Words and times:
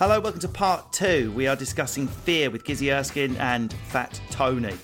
Hello, 0.00 0.18
welcome 0.18 0.40
to 0.40 0.48
part 0.48 0.94
two. 0.94 1.30
We 1.32 1.46
are 1.46 1.54
discussing 1.54 2.08
fear 2.08 2.48
with 2.48 2.64
Gizzi 2.64 2.90
Erskine 2.90 3.36
and 3.36 3.70
Fat 3.88 4.18
Tony. 4.30 4.74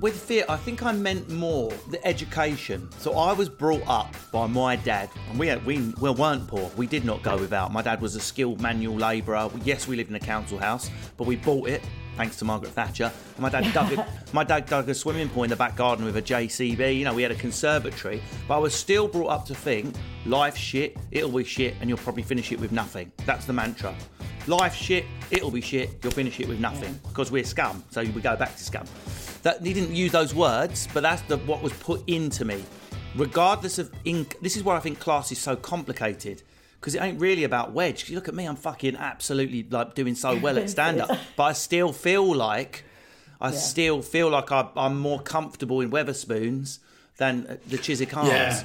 With 0.00 0.18
fear, 0.18 0.46
I 0.48 0.56
think 0.56 0.82
I 0.82 0.92
meant 0.92 1.28
more 1.28 1.70
the 1.90 2.02
education. 2.06 2.88
So 2.96 3.18
I 3.18 3.34
was 3.34 3.50
brought 3.50 3.86
up 3.86 4.16
by 4.32 4.46
my 4.46 4.76
dad, 4.76 5.10
and 5.28 5.38
we 5.38 5.54
we 5.56 5.92
well 6.00 6.14
weren't 6.14 6.48
poor. 6.48 6.70
We 6.74 6.86
did 6.86 7.04
not 7.04 7.22
go 7.22 7.36
without. 7.36 7.70
My 7.70 7.82
dad 7.82 8.00
was 8.00 8.16
a 8.16 8.20
skilled 8.20 8.62
manual 8.62 8.96
labourer. 8.96 9.50
Yes, 9.62 9.86
we 9.86 9.94
lived 9.94 10.08
in 10.08 10.16
a 10.16 10.20
council 10.20 10.56
house, 10.56 10.90
but 11.18 11.26
we 11.26 11.36
bought 11.36 11.68
it 11.68 11.82
thanks 12.16 12.36
to 12.36 12.46
Margaret 12.46 12.72
Thatcher. 12.72 13.12
And 13.34 13.42
my 13.42 13.50
dad 13.50 13.70
dug 13.74 13.92
a, 13.92 14.06
my 14.32 14.42
dad 14.42 14.64
dug 14.64 14.88
a 14.88 14.94
swimming 14.94 15.28
pool 15.28 15.42
in 15.42 15.50
the 15.50 15.56
back 15.56 15.76
garden 15.76 16.06
with 16.06 16.16
a 16.16 16.22
JCB. 16.22 16.96
You 16.96 17.04
know, 17.04 17.12
we 17.12 17.22
had 17.22 17.30
a 17.30 17.34
conservatory, 17.34 18.22
but 18.48 18.54
I 18.54 18.58
was 18.58 18.74
still 18.74 19.06
brought 19.06 19.28
up 19.28 19.44
to 19.48 19.54
think 19.54 19.94
life 20.24 20.56
shit, 20.56 20.96
it'll 21.10 21.30
be 21.30 21.44
shit, 21.44 21.74
and 21.82 21.90
you'll 21.90 21.98
probably 21.98 22.22
finish 22.22 22.52
it 22.52 22.58
with 22.58 22.72
nothing. 22.72 23.12
That's 23.26 23.44
the 23.44 23.52
mantra. 23.52 23.94
Life 24.46 24.74
shit, 24.76 25.04
it'll 25.30 25.50
be 25.50 25.60
shit, 25.60 25.90
you'll 26.02 26.12
finish 26.12 26.38
it 26.38 26.46
with 26.48 26.60
nothing 26.60 26.98
because 27.08 27.32
we're 27.32 27.42
scum. 27.44 27.82
So 27.90 28.02
we 28.02 28.20
go 28.20 28.36
back 28.36 28.54
to 28.56 28.62
scum. 28.62 28.86
That 29.42 29.60
he 29.64 29.72
didn't 29.72 29.94
use 29.94 30.12
those 30.12 30.34
words, 30.34 30.88
but 30.94 31.02
that's 31.02 31.22
the, 31.22 31.36
what 31.38 31.62
was 31.62 31.72
put 31.74 32.08
into 32.08 32.44
me. 32.44 32.62
Regardless 33.16 33.78
of 33.78 33.90
ink, 34.04 34.36
this 34.42 34.56
is 34.56 34.62
why 34.62 34.76
I 34.76 34.80
think 34.80 35.00
class 35.00 35.32
is 35.32 35.38
so 35.38 35.56
complicated 35.56 36.42
because 36.80 36.94
it 36.94 37.02
ain't 37.02 37.18
really 37.20 37.42
about 37.44 37.72
wedge. 37.72 38.02
'Cause 38.02 38.10
you 38.10 38.14
look 38.16 38.28
at 38.28 38.34
me, 38.34 38.44
I'm 38.44 38.56
fucking 38.56 38.96
absolutely 38.96 39.66
like 39.68 39.94
doing 39.94 40.14
so 40.14 40.36
well 40.36 40.58
at 40.58 40.70
stand 40.76 41.00
up, 41.00 41.10
but 41.36 41.42
I 41.44 41.52
still 41.52 41.92
feel 41.92 42.32
like 42.34 42.84
I 43.40 43.50
still 43.50 44.00
feel 44.02 44.30
like 44.30 44.52
I, 44.52 44.68
I'm 44.76 44.98
more 44.98 45.20
comfortable 45.20 45.80
in 45.80 45.90
Wetherspoons 45.90 46.78
than 47.16 47.58
the 47.66 47.78
Chiswick 47.78 48.16
Arms. 48.16 48.28
Yeah, 48.28 48.64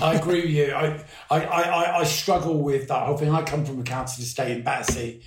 I 0.00 0.14
agree 0.14 0.42
with 0.42 0.50
you. 0.50 0.72
I, 0.72 1.02
I, 1.30 1.44
I, 1.44 1.98
I 2.00 2.04
struggle 2.04 2.58
with 2.58 2.88
that 2.88 3.06
whole 3.06 3.16
thing. 3.16 3.30
I 3.30 3.42
come 3.42 3.64
from 3.64 3.80
a 3.80 3.82
council 3.82 4.22
estate 4.22 4.56
in 4.56 4.62
Battersea, 4.62 5.22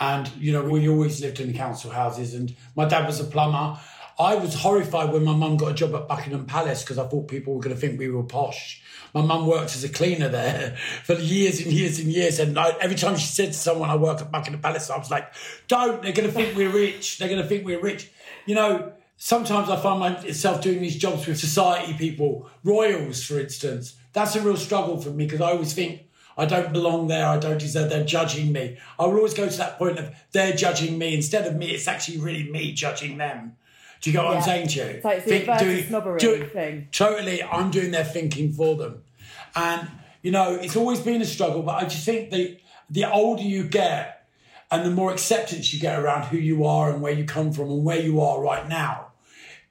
and 0.00 0.30
you 0.38 0.52
know 0.52 0.64
we 0.64 0.88
always 0.88 1.20
lived 1.20 1.40
in 1.40 1.48
the 1.48 1.58
council 1.58 1.90
houses. 1.90 2.34
And 2.34 2.54
my 2.76 2.84
dad 2.84 3.06
was 3.06 3.20
a 3.20 3.24
plumber. 3.24 3.78
I 4.18 4.36
was 4.36 4.54
horrified 4.54 5.12
when 5.12 5.24
my 5.24 5.34
mum 5.34 5.56
got 5.56 5.72
a 5.72 5.74
job 5.74 5.94
at 5.94 6.06
Buckingham 6.06 6.46
Palace 6.46 6.82
because 6.84 6.98
I 6.98 7.06
thought 7.06 7.26
people 7.26 7.54
were 7.54 7.60
going 7.60 7.74
to 7.74 7.80
think 7.80 7.98
we 7.98 8.08
were 8.08 8.22
posh. 8.22 8.80
My 9.12 9.22
mum 9.22 9.46
worked 9.46 9.74
as 9.74 9.82
a 9.82 9.88
cleaner 9.88 10.28
there 10.28 10.76
for 11.04 11.14
years 11.14 11.60
and 11.60 11.72
years 11.72 11.98
and 11.98 12.08
years, 12.08 12.38
and 12.38 12.58
I, 12.58 12.70
every 12.80 12.96
time 12.96 13.16
she 13.16 13.26
said 13.26 13.48
to 13.48 13.58
someone, 13.58 13.90
"I 13.90 13.96
work 13.96 14.20
at 14.20 14.30
Buckingham 14.30 14.60
Palace," 14.60 14.90
I 14.90 14.98
was 14.98 15.10
like, 15.10 15.32
"Don't! 15.66 16.02
They're 16.02 16.12
going 16.12 16.28
to 16.28 16.34
think 16.34 16.56
we're 16.56 16.70
rich. 16.70 17.18
They're 17.18 17.28
going 17.28 17.42
to 17.42 17.48
think 17.48 17.64
we're 17.64 17.80
rich." 17.80 18.10
You 18.46 18.54
know, 18.54 18.92
sometimes 19.16 19.68
I 19.70 19.76
find 19.76 20.00
myself 20.00 20.60
doing 20.62 20.80
these 20.80 20.96
jobs 20.96 21.26
with 21.26 21.38
society 21.38 21.92
people, 21.94 22.48
royals, 22.62 23.24
for 23.24 23.38
instance. 23.38 23.96
That's 24.12 24.36
a 24.36 24.40
real 24.40 24.56
struggle 24.56 25.00
for 25.00 25.10
me 25.10 25.26
because 25.26 25.40
I 25.40 25.50
always 25.50 25.72
think 25.72 26.02
I 26.36 26.46
don't 26.46 26.72
belong 26.72 27.08
there. 27.08 27.26
I 27.26 27.38
don't 27.38 27.58
deserve. 27.58 27.90
They're 27.90 28.04
judging 28.04 28.52
me. 28.52 28.76
I 28.98 29.06
will 29.06 29.16
always 29.16 29.34
go 29.34 29.48
to 29.48 29.56
that 29.58 29.78
point 29.78 29.98
of 29.98 30.14
they're 30.32 30.52
judging 30.54 30.98
me 30.98 31.14
instead 31.14 31.46
of 31.46 31.56
me. 31.56 31.70
It's 31.70 31.88
actually 31.88 32.18
really 32.18 32.50
me 32.50 32.72
judging 32.72 33.18
them. 33.18 33.56
Do 34.00 34.10
you 34.10 34.16
get 34.16 34.24
what 34.24 34.36
I'm 34.36 34.42
saying 34.42 34.68
to 34.68 34.78
you? 34.80 34.84
It's 34.84 35.04
like 35.04 35.22
Think- 35.24 35.88
snobbery 35.88 36.18
do- 36.18 36.46
thing. 36.46 36.88
Totally, 36.92 37.42
I'm 37.42 37.70
doing 37.70 37.90
their 37.90 38.04
thinking 38.04 38.52
for 38.52 38.76
them, 38.76 39.02
and 39.56 39.88
you 40.22 40.30
know 40.30 40.54
it's 40.54 40.76
always 40.76 41.00
been 41.00 41.22
a 41.22 41.24
struggle. 41.24 41.62
But 41.62 41.82
I 41.82 41.86
just 41.86 42.04
think 42.04 42.30
the 42.30 42.58
the 42.90 43.10
older 43.10 43.42
you 43.42 43.64
get, 43.64 44.26
and 44.70 44.84
the 44.84 44.90
more 44.90 45.10
acceptance 45.10 45.72
you 45.72 45.80
get 45.80 45.98
around 45.98 46.24
who 46.26 46.36
you 46.36 46.66
are 46.66 46.90
and 46.92 47.00
where 47.00 47.14
you 47.14 47.24
come 47.24 47.50
from 47.52 47.70
and 47.70 47.82
where 47.82 47.98
you 48.00 48.20
are 48.20 48.42
right 48.42 48.68
now, 48.68 49.03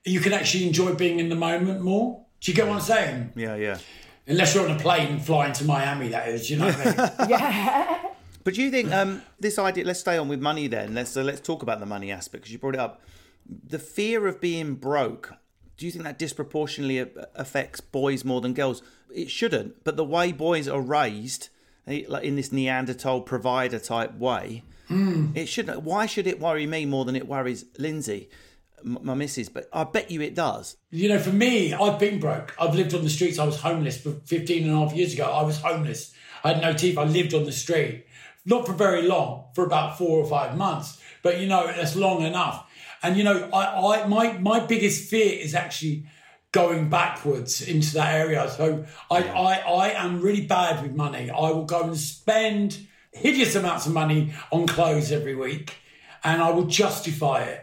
you 0.06 0.20
can 0.20 0.34
actually 0.34 0.68
enjoy 0.68 0.94
being 0.94 1.20
in 1.20 1.30
the 1.30 1.36
moment 1.36 1.82
more. 1.82 2.26
Do 2.42 2.52
you 2.52 2.56
get 2.56 2.68
what 2.68 2.76
I'm 2.76 2.82
saying? 2.82 3.34
yeah, 3.36 3.56
yeah. 3.56 3.78
Unless 4.28 4.56
you're 4.56 4.68
on 4.70 4.76
a 4.76 4.80
plane 4.80 5.20
flying 5.20 5.52
to 5.54 5.66
Miami, 5.66 6.08
that 6.10 6.30
is. 6.30 6.50
You 6.50 6.58
know 6.58 6.68
what 6.68 7.28
I 7.28 7.28
mean? 7.28 8.00
But 8.44 8.56
do 8.56 8.62
you 8.62 8.72
think 8.72 8.92
um, 8.92 9.22
this 9.40 9.58
idea? 9.58 9.86
Let's 9.86 10.02
stay 10.02 10.18
on 10.18 10.28
with 10.28 10.42
money 10.42 10.68
then. 10.68 10.94
Let's 10.94 11.16
uh, 11.16 11.24
let's 11.24 11.40
talk 11.40 11.64
about 11.64 11.80
the 11.80 11.86
money 11.86 12.12
aspect 12.12 12.44
because 12.44 12.52
you 12.52 12.60
brought 12.60 12.74
it 12.74 12.80
up. 12.80 13.02
The 13.46 13.80
fear 13.80 14.28
of 14.28 14.42
being 14.42 14.76
broke. 14.76 15.34
Do 15.78 15.86
you 15.86 15.92
think 15.94 16.04
that 16.04 16.20
disproportionately 16.20 17.10
affects 17.36 17.80
boys 17.80 18.26
more 18.26 18.42
than 18.42 18.54
girls? 18.54 18.84
It 19.14 19.32
shouldn't, 19.32 19.84
but 19.84 19.96
the 19.96 20.04
way 20.04 20.32
boys 20.34 20.68
are 20.68 20.82
raised, 20.82 21.50
eh, 21.88 22.04
like 22.08 22.24
in 22.26 22.36
this 22.36 22.52
Neanderthal 22.52 23.22
provider 23.22 23.80
type 23.80 24.16
way, 24.18 24.64
it 24.90 25.48
shouldn't. 25.48 25.82
Why 25.82 26.06
should 26.06 26.28
it 26.28 26.40
worry 26.40 26.68
me 26.68 26.86
more 26.86 27.06
than 27.06 27.16
it 27.16 27.28
worries 27.28 27.66
Lindsay, 27.78 28.30
m- 28.30 28.30
my 28.86 29.14
missus? 29.14 29.50
But 29.50 29.70
I 29.74 29.84
bet 29.84 30.12
you 30.12 30.22
it 30.22 30.36
does. 30.36 30.78
You 30.92 31.10
know, 31.10 31.20
for 31.20 31.32
me, 31.32 31.74
I've 31.74 32.00
been 32.00 32.20
broke. 32.20 32.56
I've 32.60 32.76
lived 32.76 32.94
on 32.94 33.04
the 33.04 33.10
streets. 33.10 33.40
I 33.40 33.46
was 33.46 33.60
homeless 33.60 34.02
for 34.02 34.12
15 34.12 34.64
and 34.64 34.72
a 34.72 34.80
half 34.80 34.94
years 34.94 35.14
ago. 35.14 35.26
I 35.26 35.44
was 35.44 35.60
homeless. 35.60 36.14
I 36.44 36.54
had 36.54 36.62
no 36.62 36.74
teeth. 36.74 36.98
I 36.98 37.04
lived 37.04 37.34
on 37.34 37.46
the 37.46 37.52
street. 37.52 38.06
Not 38.46 38.66
for 38.66 38.74
very 38.74 39.04
long, 39.04 39.46
for 39.56 39.66
about 39.66 39.98
four 39.98 40.20
or 40.20 40.26
five 40.26 40.58
months. 40.58 41.02
But, 41.22 41.40
you 41.40 41.48
know, 41.48 41.68
that's 41.68 41.96
long 41.96 42.24
enough. 42.24 42.70
And, 43.02 43.18
you 43.18 43.24
know, 43.24 43.50
I, 43.54 44.02
I 44.02 44.08
my, 44.08 44.38
my 44.38 44.60
biggest 44.60 45.10
fear 45.10 45.40
is 45.40 45.56
actually 45.56 46.06
going 46.52 46.90
backwards 46.90 47.62
into 47.62 47.94
that 47.96 48.14
area. 48.14 48.50
So 48.50 48.86
I, 49.10 49.24
I, 49.24 49.54
I 49.56 49.90
am 50.04 50.22
really 50.22 50.46
bad 50.46 50.84
with 50.84 50.94
money. 50.94 51.30
I 51.30 51.52
will 51.52 51.66
go 51.66 51.84
and 51.84 51.98
spend 51.98 52.88
hideous 53.12 53.56
amounts 53.56 53.86
of 53.86 53.94
money 53.94 54.34
on 54.52 54.68
clothes 54.68 55.12
every 55.12 55.36
week 55.36 55.76
and 56.24 56.42
I 56.42 56.52
will 56.52 56.66
justify 56.66 57.44
it. 57.44 57.63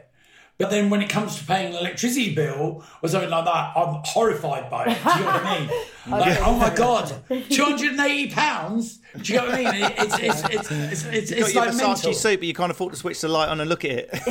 But 0.60 0.70
then 0.70 0.90
when 0.90 1.00
it 1.02 1.08
comes 1.08 1.36
to 1.38 1.44
paying 1.44 1.72
an 1.74 1.78
electricity 1.80 2.34
bill 2.34 2.84
or 3.02 3.08
something 3.08 3.30
like 3.30 3.46
that, 3.46 3.72
I'm 3.74 4.02
horrified 4.04 4.70
by 4.70 4.84
it. 4.84 4.98
Do 5.02 5.10
you 5.18 5.20
know 5.20 5.24
what 5.26 5.44
I 5.44 5.58
mean? 5.60 5.70
Like, 6.10 6.38
oh 6.40 6.54
my 6.56 6.74
God, 6.74 7.12
£280? 7.28 8.98
Do 9.22 9.32
you 9.32 9.38
know 9.38 9.46
what 9.46 9.54
I 9.54 9.58
mean? 9.72 9.84
It- 9.84 9.94
It's, 9.98 10.18
it's, 10.18 10.42
it's, 10.44 10.70
it's, 10.70 11.04
it's, 11.04 11.30
Got 11.30 11.38
it's 11.38 11.54
your 11.54 11.64
like 11.64 11.74
Versace 11.74 11.76
mental. 11.86 12.14
suit, 12.14 12.40
but 12.40 12.46
you 12.46 12.54
can't 12.54 12.70
afford 12.70 12.92
to 12.92 12.98
switch 12.98 13.20
the 13.20 13.28
light 13.28 13.48
on 13.48 13.60
and 13.60 13.68
look 13.68 13.84
at 13.84 13.90
it. 13.92 14.10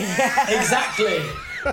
Exactly. 0.49 1.21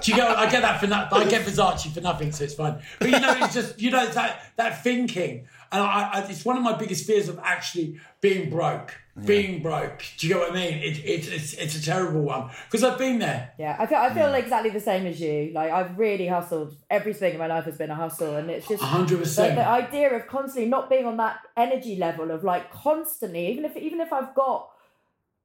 Do 0.03 0.11
you 0.11 0.17
go? 0.17 0.27
I 0.27 0.51
get 0.51 0.63
that 0.63 0.81
for 0.81 0.87
nothing. 0.87 1.19
I 1.19 1.25
get 1.29 1.47
Versace 1.47 1.93
for 1.93 2.01
nothing, 2.01 2.33
so 2.33 2.45
it's 2.45 2.55
fine. 2.55 2.79
But 2.99 3.11
you 3.11 3.21
know, 3.21 3.35
it's 3.39 3.55
just 3.55 3.81
you 3.81 3.91
know 3.91 4.07
that 4.07 4.43
that 4.57 4.83
thinking, 4.83 5.47
and 5.73 5.83
I, 5.83 6.11
I, 6.15 6.27
it's 6.29 6.45
one 6.45 6.57
of 6.57 6.63
my 6.63 6.77
biggest 6.77 7.07
fears 7.07 7.29
of 7.29 7.39
actually 7.43 8.01
being 8.21 8.51
broke. 8.51 8.95
Being 9.25 9.63
broke. 9.63 10.05
Do 10.19 10.27
you 10.27 10.35
get 10.35 10.41
what 10.41 10.53
I 10.53 10.55
mean? 10.55 10.75
It, 10.75 10.99
it, 10.99 11.33
it's 11.33 11.55
it's 11.55 11.75
a 11.75 11.83
terrible 11.83 12.21
one 12.21 12.51
because 12.67 12.85
I've 12.85 12.99
been 12.99 13.19
there. 13.19 13.53
Yeah, 13.59 13.75
I 13.79 13.87
feel 13.87 13.99
I 13.99 14.13
feel 14.13 14.35
exactly 14.35 14.71
the 14.71 14.81
same 14.81 15.07
as 15.07 15.19
you. 15.19 15.53
Like 15.55 15.71
I've 15.71 15.99
really 15.99 16.27
hustled. 16.27 16.77
Everything 16.91 17.33
in 17.33 17.39
my 17.39 17.47
life 17.47 17.65
has 17.65 17.79
been 17.79 17.91
a 17.91 17.95
hustle, 17.95 18.37
and 18.37 18.51
it's 18.51 18.69
just 18.69 18.83
100%. 18.83 19.09
The, 19.09 19.55
the 19.55 19.67
idea 19.67 20.15
of 20.15 20.27
constantly 20.27 20.69
not 20.69 20.91
being 20.91 21.07
on 21.07 21.17
that 21.17 21.39
energy 21.57 21.97
level 21.97 22.31
of 22.31 22.45
like 22.45 22.71
constantly, 22.71 23.47
even 23.49 23.65
if 23.65 23.75
even 23.77 24.03
if 24.03 24.13
I've 24.13 24.35
got 24.35 24.69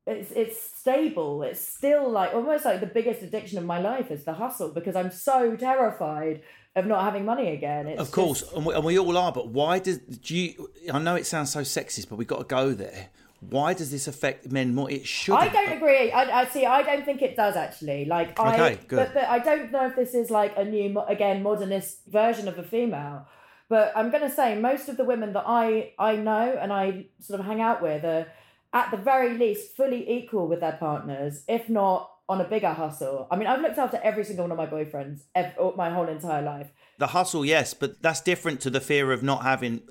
it's 0.07 0.31
it's 0.31 0.61
stable. 0.61 1.43
It's 1.43 1.65
still 1.65 2.09
like 2.09 2.33
almost 2.33 2.65
like 2.65 2.79
the 2.79 2.87
biggest 2.87 3.21
addiction 3.21 3.57
of 3.57 3.65
my 3.65 3.79
life 3.79 4.11
is 4.11 4.23
the 4.23 4.33
hustle 4.33 4.69
because 4.69 4.95
I'm 4.95 5.11
so 5.11 5.55
terrified 5.55 6.41
of 6.75 6.85
not 6.85 7.03
having 7.03 7.25
money 7.25 7.49
again. 7.49 7.87
It's 7.87 8.01
Of 8.01 8.11
course, 8.11 8.41
just- 8.41 8.53
and, 8.53 8.65
we, 8.65 8.73
and 8.73 8.83
we 8.83 8.97
all 8.97 9.17
are. 9.17 9.31
But 9.31 9.49
why 9.49 9.79
does 9.79 9.97
do 9.99 10.35
you? 10.35 10.69
I 10.91 10.99
know 10.99 11.15
it 11.15 11.25
sounds 11.25 11.51
so 11.51 11.61
sexist, 11.61 12.09
but 12.09 12.15
we 12.17 12.25
got 12.25 12.37
to 12.39 12.45
go 12.45 12.71
there. 12.73 13.09
why 13.49 13.73
does 13.73 13.89
this 13.91 14.07
affect 14.07 14.51
men 14.51 14.73
more? 14.75 14.89
It 14.89 15.05
should. 15.05 15.33
I 15.35 15.47
don't 15.47 15.71
agree. 15.73 16.11
I, 16.11 16.41
I 16.41 16.45
see. 16.45 16.65
I 16.65 16.83
don't 16.83 17.03
think 17.03 17.21
it 17.21 17.35
does 17.35 17.55
actually. 17.55 18.05
Like 18.05 18.39
I, 18.39 18.53
Okay, 18.53 18.79
good. 18.87 18.97
But, 18.97 19.13
but 19.15 19.23
I 19.25 19.39
don't 19.39 19.71
know 19.71 19.87
if 19.87 19.95
this 19.95 20.13
is 20.13 20.29
like 20.29 20.53
a 20.57 20.63
new, 20.63 20.99
again, 21.01 21.41
modernist 21.43 22.05
version 22.07 22.47
of 22.47 22.57
a 22.59 22.63
female. 22.63 23.25
But 23.67 23.93
I'm 23.95 24.11
gonna 24.11 24.29
say 24.29 24.59
most 24.59 24.89
of 24.89 24.97
the 24.97 25.03
women 25.05 25.33
that 25.33 25.45
I 25.47 25.93
I 25.97 26.15
know 26.17 26.57
and 26.61 26.71
I 26.71 27.07
sort 27.19 27.39
of 27.39 27.45
hang 27.45 27.61
out 27.61 27.81
with 27.81 28.03
are, 28.05 28.27
at 28.73 28.91
the 28.91 28.97
very 28.97 29.37
least, 29.37 29.75
fully 29.75 30.09
equal 30.09 30.47
with 30.47 30.59
their 30.59 30.73
partners, 30.73 31.43
if 31.47 31.67
not 31.67 32.10
on 32.31 32.39
a 32.39 32.45
bigger 32.45 32.71
hustle. 32.71 33.27
I 33.29 33.35
mean, 33.35 33.45
I've 33.45 33.59
looked 33.59 33.77
after 33.77 33.99
every 34.01 34.23
single 34.23 34.47
one 34.47 34.51
of 34.53 34.57
my 34.57 34.65
boyfriends 34.65 35.23
ev- 35.35 35.75
my 35.75 35.89
whole 35.89 36.07
entire 36.07 36.41
life. 36.41 36.71
The 36.97 37.07
hustle, 37.07 37.43
yes, 37.43 37.73
but 37.73 38.01
that's 38.01 38.21
different 38.21 38.61
to 38.61 38.69
the 38.69 38.79
fear 38.79 39.11
of 39.11 39.21
not 39.21 39.43
having 39.43 39.81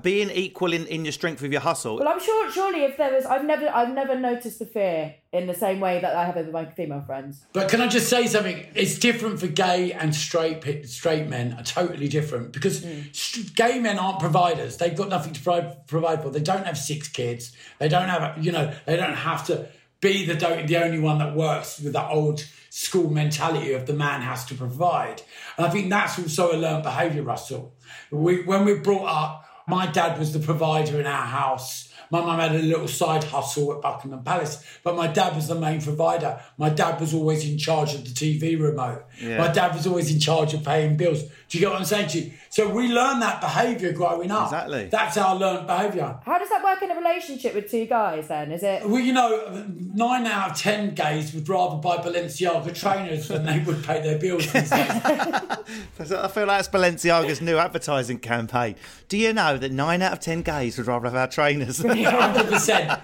being 0.00 0.30
equal 0.30 0.72
in, 0.72 0.86
in 0.86 1.04
your 1.04 1.10
strength 1.10 1.42
with 1.42 1.50
your 1.50 1.60
hustle. 1.60 1.98
Well, 1.98 2.06
I'm 2.06 2.20
sure. 2.20 2.52
Surely, 2.52 2.84
if 2.84 2.96
there 2.98 3.12
was, 3.12 3.26
I've 3.26 3.44
never, 3.44 3.68
I've 3.68 3.92
never 3.92 4.16
noticed 4.16 4.60
the 4.60 4.66
fear 4.66 5.16
in 5.32 5.48
the 5.48 5.54
same 5.54 5.80
way 5.80 6.00
that 6.00 6.14
I 6.14 6.24
have 6.24 6.36
with 6.36 6.52
my 6.52 6.66
female 6.66 7.00
friends. 7.00 7.46
But 7.52 7.68
can 7.68 7.80
I 7.80 7.88
just 7.88 8.08
say 8.08 8.28
something? 8.28 8.64
It's 8.76 8.96
different 8.96 9.40
for 9.40 9.48
gay 9.48 9.92
and 9.92 10.14
straight 10.14 10.86
straight 10.86 11.26
men. 11.26 11.54
Are 11.54 11.64
totally 11.64 12.06
different 12.06 12.52
because 12.52 12.84
hmm. 12.84 13.00
st- 13.10 13.56
gay 13.56 13.80
men 13.80 13.98
aren't 13.98 14.20
providers. 14.20 14.76
They've 14.76 14.94
got 14.94 15.08
nothing 15.08 15.32
to 15.32 15.40
provide, 15.40 15.88
provide 15.88 16.22
for. 16.22 16.30
They 16.30 16.40
don't 16.40 16.64
have 16.64 16.78
six 16.78 17.08
kids. 17.08 17.56
They 17.80 17.88
don't 17.88 18.08
have, 18.08 18.44
you 18.44 18.52
know, 18.52 18.72
they 18.86 18.96
don't 18.96 19.14
have 19.14 19.44
to 19.46 19.66
be 20.02 20.26
the 20.26 20.34
the 20.34 20.76
only 20.76 20.98
one 20.98 21.18
that 21.18 21.34
works 21.34 21.80
with 21.80 21.94
that 21.94 22.10
old 22.10 22.44
school 22.68 23.10
mentality 23.10 23.72
of 23.72 23.86
the 23.86 23.92
man 23.92 24.20
has 24.22 24.44
to 24.46 24.54
provide. 24.54 25.22
And 25.56 25.66
I 25.66 25.70
think 25.70 25.88
that's 25.88 26.18
also 26.18 26.52
a 26.52 26.58
learned 26.58 26.82
behaviour, 26.82 27.22
Russell. 27.22 27.74
We, 28.10 28.44
when 28.44 28.64
we 28.64 28.74
brought 28.74 29.06
up, 29.06 29.44
my 29.66 29.86
dad 29.86 30.18
was 30.18 30.32
the 30.32 30.38
provider 30.38 30.98
in 30.98 31.06
our 31.06 31.26
house. 31.26 31.92
My 32.10 32.20
mum 32.20 32.40
had 32.40 32.54
a 32.54 32.62
little 32.62 32.88
side 32.88 33.24
hustle 33.24 33.74
at 33.74 33.82
Buckingham 33.82 34.22
Palace, 34.22 34.64
but 34.82 34.96
my 34.96 35.06
dad 35.06 35.34
was 35.34 35.48
the 35.48 35.54
main 35.54 35.80
provider. 35.80 36.40
My 36.58 36.68
dad 36.68 37.00
was 37.00 37.14
always 37.14 37.48
in 37.48 37.56
charge 37.58 37.94
of 37.94 38.04
the 38.04 38.10
TV 38.10 38.60
remote. 38.60 39.04
My 39.22 39.52
dad 39.52 39.74
was 39.74 39.86
always 39.86 40.12
in 40.12 40.18
charge 40.20 40.54
of 40.54 40.64
paying 40.64 40.96
bills. 40.96 41.22
Do 41.22 41.58
you 41.58 41.60
get 41.60 41.70
what 41.70 41.78
I'm 41.78 41.84
saying 41.84 42.08
to 42.08 42.20
you? 42.20 42.32
So 42.48 42.68
we 42.68 42.88
learn 42.88 43.20
that 43.20 43.40
behaviour 43.40 43.92
growing 43.92 44.30
up. 44.30 44.46
Exactly. 44.46 44.86
That's 44.86 45.16
our 45.16 45.36
learned 45.36 45.66
behaviour. 45.66 46.18
How 46.24 46.38
does 46.38 46.48
that 46.48 46.64
work 46.64 46.82
in 46.82 46.90
a 46.90 46.94
relationship 46.94 47.54
with 47.54 47.70
two 47.70 47.86
guys? 47.86 48.28
Then 48.28 48.52
is 48.52 48.62
it? 48.62 48.88
Well, 48.88 49.00
you 49.00 49.12
know, 49.12 49.66
nine 49.94 50.26
out 50.26 50.52
of 50.52 50.56
ten 50.56 50.94
gays 50.94 51.34
would 51.34 51.48
rather 51.48 51.76
buy 51.76 51.98
Balenciaga 51.98 52.74
trainers 52.74 53.28
than 53.28 53.44
they 53.44 53.58
would 53.60 53.84
pay 53.84 54.00
their 54.02 54.18
bills. 54.18 54.46
I 54.54 56.28
feel 56.28 56.46
like 56.46 56.60
it's 56.60 56.68
Balenciaga's 56.68 57.40
new 57.40 57.58
advertising 57.58 58.18
campaign. 58.18 58.76
Do 59.08 59.16
you 59.16 59.32
know 59.32 59.56
that 59.58 59.72
nine 59.72 60.02
out 60.02 60.12
of 60.12 60.20
ten 60.20 60.42
gays 60.42 60.78
would 60.78 60.86
rather 60.86 61.06
have 61.06 61.14
our 61.16 61.28
trainers? 61.28 61.82
Hundred 61.82 62.46
percent. 62.48 62.98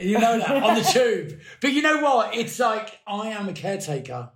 You 0.00 0.18
know 0.18 0.38
that 0.38 0.62
on 0.62 0.74
the 0.76 0.82
tube. 0.82 1.40
But 1.60 1.72
you 1.72 1.82
know 1.82 2.00
what? 2.00 2.34
It's 2.34 2.58
like 2.58 3.00
I 3.06 3.28
am 3.28 3.48
a 3.48 3.52
caretaker. 3.52 4.30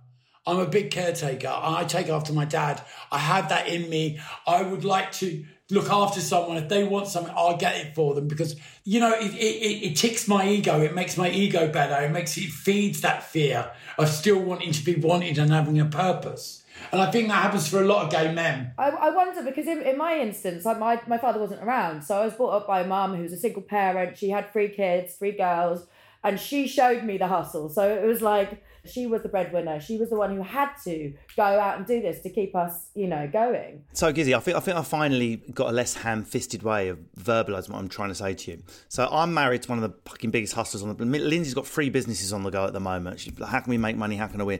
I'm 0.45 0.59
a 0.59 0.65
big 0.65 0.91
caretaker. 0.91 1.47
I 1.49 1.85
take 1.85 2.09
after 2.09 2.33
my 2.33 2.45
dad. 2.45 2.81
I 3.11 3.17
have 3.17 3.49
that 3.49 3.67
in 3.67 3.89
me. 3.89 4.19
I 4.45 4.61
would 4.61 4.83
like 4.83 5.11
to 5.13 5.45
look 5.69 5.89
after 5.89 6.19
someone. 6.19 6.57
If 6.57 6.69
they 6.69 6.83
want 6.83 7.07
something, 7.07 7.33
I'll 7.35 7.57
get 7.57 7.77
it 7.77 7.95
for 7.95 8.13
them 8.13 8.27
because 8.27 8.55
you 8.83 8.99
know 8.99 9.13
it, 9.13 9.33
it, 9.33 9.91
it, 9.91 9.95
ticks 9.95 10.27
my 10.27 10.47
ego. 10.47 10.81
It 10.81 10.93
makes 10.93 11.17
my 11.17 11.29
ego 11.29 11.71
better. 11.71 12.03
It 12.03 12.11
makes 12.11 12.37
it 12.37 12.49
feeds 12.49 13.01
that 13.01 13.23
fear 13.23 13.71
of 13.97 14.09
still 14.09 14.39
wanting 14.39 14.73
to 14.73 14.83
be 14.83 14.95
wanted 14.95 15.37
and 15.37 15.51
having 15.51 15.79
a 15.79 15.85
purpose. 15.85 16.63
And 16.91 17.01
I 17.01 17.09
think 17.09 17.29
that 17.29 17.41
happens 17.41 17.67
for 17.67 17.81
a 17.81 17.85
lot 17.85 18.05
of 18.05 18.11
gay 18.11 18.33
men. 18.33 18.73
I, 18.77 18.89
I 18.89 19.09
wonder 19.11 19.41
because 19.43 19.67
in, 19.67 19.81
in 19.83 19.97
my 19.97 20.19
instance, 20.19 20.65
my, 20.65 20.99
my 21.07 21.17
father 21.17 21.39
wasn't 21.39 21.63
around. 21.63 22.03
So 22.03 22.17
I 22.17 22.25
was 22.25 22.33
brought 22.33 22.49
up 22.49 22.67
by 22.67 22.81
a 22.81 22.87
mum 22.87 23.15
who 23.15 23.23
was 23.23 23.31
a 23.31 23.37
single 23.37 23.61
parent. 23.61 24.17
She 24.17 24.29
had 24.29 24.51
three 24.51 24.69
kids, 24.69 25.15
three 25.15 25.31
girls, 25.31 25.87
and 26.23 26.39
she 26.39 26.67
showed 26.67 27.03
me 27.03 27.17
the 27.17 27.27
hustle. 27.27 27.69
So 27.69 27.87
it 27.87 28.05
was 28.05 28.21
like 28.21 28.63
she 28.85 29.07
was 29.07 29.21
the 29.21 29.29
breadwinner. 29.29 29.79
She 29.79 29.97
was 29.97 30.09
the 30.09 30.17
one 30.17 30.35
who 30.35 30.41
had 30.41 30.71
to 30.83 31.13
go 31.37 31.43
out 31.43 31.77
and 31.77 31.85
do 31.85 32.01
this 32.01 32.19
to 32.21 32.29
keep 32.29 32.55
us, 32.55 32.87
you 32.93 33.07
know, 33.07 33.29
going. 33.31 33.83
So, 33.93 34.11
Gizzi, 34.11 34.35
I 34.35 34.39
think 34.39 34.57
I 34.57 34.59
think 34.59 34.77
I 34.77 34.83
finally 34.83 35.37
got 35.53 35.69
a 35.69 35.71
less 35.71 35.93
ham-fisted 35.93 36.63
way 36.63 36.89
of 36.89 36.99
verbalising 37.17 37.69
what 37.69 37.79
I'm 37.79 37.87
trying 37.87 38.09
to 38.09 38.15
say 38.15 38.33
to 38.33 38.51
you. 38.51 38.63
So, 38.89 39.07
I'm 39.09 39.33
married 39.33 39.63
to 39.63 39.69
one 39.69 39.81
of 39.81 39.89
the 39.89 40.09
fucking 40.09 40.31
biggest 40.31 40.53
hustlers 40.53 40.83
on 40.83 40.95
the. 40.95 41.05
Lindsay's 41.05 41.53
got 41.53 41.67
three 41.67 41.89
businesses 41.89 42.33
on 42.33 42.43
the 42.43 42.51
go 42.51 42.65
at 42.65 42.73
the 42.73 42.81
moment. 42.81 43.19
She's 43.21 43.37
like, 43.39 43.49
how 43.49 43.61
can 43.61 43.69
we 43.69 43.77
make 43.77 43.95
money? 43.95 44.17
How 44.17 44.27
can 44.27 44.41
I 44.41 44.43
win? 44.43 44.59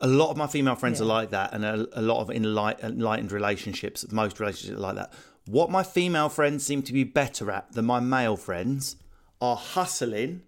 A 0.00 0.08
lot 0.08 0.30
of 0.30 0.36
my 0.36 0.48
female 0.48 0.74
friends 0.74 1.00
are 1.00 1.04
like 1.04 1.30
that, 1.30 1.52
and 1.52 1.64
a, 1.64 1.86
a 1.92 2.02
lot 2.02 2.20
of 2.20 2.28
enlight, 2.28 2.82
enlightened 2.82 3.30
relationships. 3.30 4.10
Most 4.10 4.40
relationships 4.40 4.76
are 4.76 4.82
like 4.82 4.96
that. 4.96 5.12
What 5.46 5.70
my 5.70 5.82
female 5.84 6.28
friends 6.28 6.66
seem 6.66 6.82
to 6.82 6.92
be 6.92 7.04
better 7.04 7.50
at 7.50 7.72
than 7.72 7.84
my 7.84 8.00
male 8.00 8.36
friends 8.36 8.96
are 9.40 9.56
hustling 9.56 10.42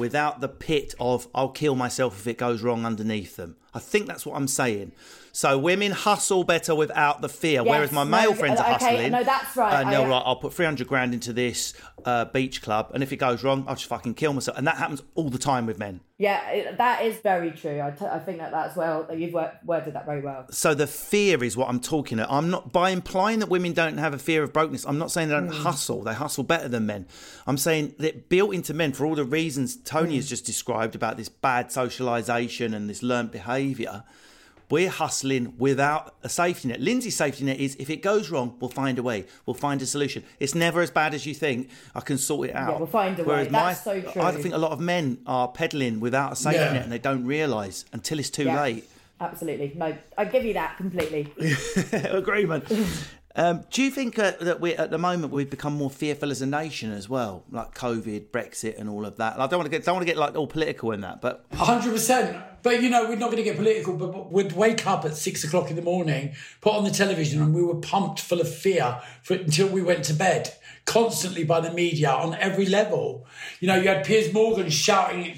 without 0.00 0.40
the 0.40 0.48
pit 0.48 0.94
of 0.98 1.28
I'll 1.34 1.50
kill 1.50 1.76
myself 1.76 2.18
if 2.18 2.26
it 2.26 2.38
goes 2.38 2.62
wrong 2.62 2.84
underneath 2.84 3.36
them. 3.36 3.56
I 3.72 3.78
think 3.78 4.06
that's 4.06 4.26
what 4.26 4.36
I'm 4.36 4.48
saying. 4.48 4.92
So 5.32 5.58
women 5.58 5.92
hustle 5.92 6.44
better 6.44 6.74
without 6.74 7.20
the 7.20 7.28
fear, 7.28 7.62
whereas 7.62 7.92
my 7.92 8.04
no, 8.04 8.10
male 8.10 8.34
friends 8.34 8.60
are 8.60 8.74
okay, 8.74 8.84
hustling. 8.84 9.12
no, 9.12 9.24
that's 9.24 9.56
right. 9.56 9.74
Uh, 9.74 9.80
and 9.80 9.92
they're 9.92 10.00
oh, 10.00 10.10
right. 10.10 10.22
I'll 10.24 10.36
put 10.36 10.52
300 10.52 10.86
grand 10.86 11.14
into 11.14 11.32
this 11.32 11.74
uh, 12.04 12.24
beach 12.26 12.62
club, 12.62 12.90
and 12.94 13.02
if 13.02 13.12
it 13.12 13.16
goes 13.16 13.44
wrong, 13.44 13.64
I'll 13.68 13.74
just 13.74 13.86
fucking 13.86 14.14
kill 14.14 14.32
myself. 14.32 14.58
And 14.58 14.66
that 14.66 14.76
happens 14.76 15.02
all 15.14 15.30
the 15.30 15.38
time 15.38 15.66
with 15.66 15.78
men. 15.78 16.00
Yeah, 16.18 16.72
that 16.76 17.04
is 17.04 17.18
very 17.20 17.50
true. 17.50 17.80
I, 17.80 17.92
t- 17.92 18.04
I 18.04 18.18
think 18.18 18.38
that 18.38 18.50
that's 18.50 18.76
well, 18.76 19.08
you've 19.14 19.32
wor- 19.32 19.52
worded 19.64 19.94
that 19.94 20.04
very 20.04 20.20
well. 20.20 20.46
So 20.50 20.74
the 20.74 20.86
fear 20.86 21.42
is 21.42 21.56
what 21.56 21.68
I'm 21.68 21.80
talking 21.80 22.18
about. 22.18 22.30
I'm 22.30 22.50
not 22.50 22.72
by 22.72 22.90
implying 22.90 23.38
that 23.38 23.48
women 23.48 23.72
don't 23.72 23.96
have 23.96 24.12
a 24.12 24.18
fear 24.18 24.42
of 24.42 24.52
brokenness. 24.52 24.84
I'm 24.84 24.98
not 24.98 25.10
saying 25.10 25.28
they 25.28 25.34
don't 25.34 25.48
hmm. 25.48 25.62
hustle. 25.62 26.02
They 26.02 26.12
hustle 26.12 26.44
better 26.44 26.68
than 26.68 26.84
men. 26.84 27.06
I'm 27.46 27.56
saying 27.56 27.94
that 28.00 28.28
built 28.28 28.52
into 28.52 28.74
men 28.74 28.92
for 28.92 29.06
all 29.06 29.14
the 29.14 29.24
reasons 29.24 29.76
Tony 29.76 30.16
has 30.16 30.26
hmm. 30.26 30.30
just 30.30 30.44
described 30.44 30.94
about 30.94 31.16
this 31.16 31.30
bad 31.30 31.72
socialization 31.72 32.74
and 32.74 32.90
this 32.90 33.02
learnt 33.02 33.32
behaviour. 33.32 34.04
We're 34.70 34.88
hustling 34.90 35.54
without 35.58 36.14
a 36.22 36.28
safety 36.28 36.68
net. 36.68 36.80
Lindsay's 36.80 37.16
safety 37.16 37.44
net 37.44 37.58
is 37.58 37.76
if 37.80 37.90
it 37.90 38.02
goes 38.02 38.30
wrong, 38.30 38.56
we'll 38.60 38.70
find 38.70 38.98
a 38.98 39.02
way. 39.02 39.26
We'll 39.44 39.54
find 39.54 39.82
a 39.82 39.86
solution. 39.86 40.22
It's 40.38 40.54
never 40.54 40.80
as 40.80 40.90
bad 40.90 41.12
as 41.12 41.26
you 41.26 41.34
think. 41.34 41.70
I 41.94 42.00
can 42.00 42.18
sort 42.18 42.50
it 42.50 42.54
out. 42.56 42.78
we'll 42.78 42.86
find 42.86 43.18
a 43.18 43.24
way. 43.24 43.48
That's 43.48 43.52
my, 43.52 43.72
so 43.74 44.00
true. 44.00 44.22
I 44.22 44.32
think 44.32 44.54
a 44.54 44.58
lot 44.58 44.70
of 44.72 44.80
men 44.80 45.18
are 45.26 45.48
peddling 45.48 45.98
without 46.00 46.32
a 46.32 46.36
safety 46.36 46.60
Yeah. 46.60 46.72
net 46.72 46.82
and 46.84 46.92
they 46.92 46.98
don't 46.98 47.24
realise 47.26 47.84
until 47.92 48.18
it's 48.20 48.30
too 48.30 48.44
Yeah. 48.44 48.62
late. 48.62 48.84
Absolutely. 49.20 49.72
No, 49.76 49.94
I 50.16 50.24
give 50.24 50.44
you 50.44 50.54
that 50.54 50.76
completely. 50.78 51.30
agreement. 51.92 52.64
Um, 53.36 53.64
do 53.70 53.82
you 53.82 53.90
think 53.90 54.18
uh, 54.18 54.32
that 54.40 54.60
we 54.60 54.74
at 54.74 54.90
the 54.90 54.98
moment 54.98 55.32
we've 55.32 55.50
become 55.50 55.74
more 55.74 55.90
fearful 55.90 56.30
as 56.30 56.42
a 56.42 56.46
nation 56.46 56.90
as 56.90 57.08
well, 57.08 57.44
like 57.50 57.74
COVID, 57.74 58.30
Brexit, 58.30 58.78
and 58.78 58.88
all 58.88 59.06
of 59.06 59.16
that? 59.18 59.34
And 59.34 59.42
I 59.42 59.46
don't 59.46 59.58
want 59.58 59.66
to 59.66 59.70
get 59.70 59.84
don't 59.84 59.94
want 59.94 60.06
to 60.06 60.12
get 60.12 60.18
like 60.18 60.34
all 60.36 60.48
political 60.48 60.90
in 60.92 61.02
that, 61.02 61.20
but 61.20 61.44
hundred 61.52 61.92
percent. 61.92 62.42
But 62.62 62.82
you 62.82 62.90
know, 62.90 63.08
we're 63.08 63.16
not 63.16 63.26
going 63.26 63.36
to 63.36 63.42
get 63.44 63.56
political. 63.56 63.96
But, 63.96 64.12
but 64.12 64.32
we'd 64.32 64.52
wake 64.52 64.86
up 64.86 65.04
at 65.04 65.16
six 65.16 65.44
o'clock 65.44 65.70
in 65.70 65.76
the 65.76 65.82
morning, 65.82 66.34
put 66.60 66.74
on 66.74 66.84
the 66.84 66.90
television, 66.90 67.40
and 67.40 67.54
we 67.54 67.62
were 67.62 67.76
pumped 67.76 68.20
full 68.20 68.40
of 68.40 68.52
fear 68.52 69.00
for, 69.22 69.34
until 69.34 69.68
we 69.68 69.80
went 69.80 70.04
to 70.06 70.14
bed, 70.14 70.52
constantly 70.84 71.44
by 71.44 71.60
the 71.60 71.72
media 71.72 72.10
on 72.10 72.34
every 72.34 72.66
level. 72.66 73.26
You 73.60 73.68
know, 73.68 73.76
you 73.76 73.88
had 73.88 74.04
Piers 74.04 74.32
Morgan 74.32 74.70
shouting. 74.70 75.36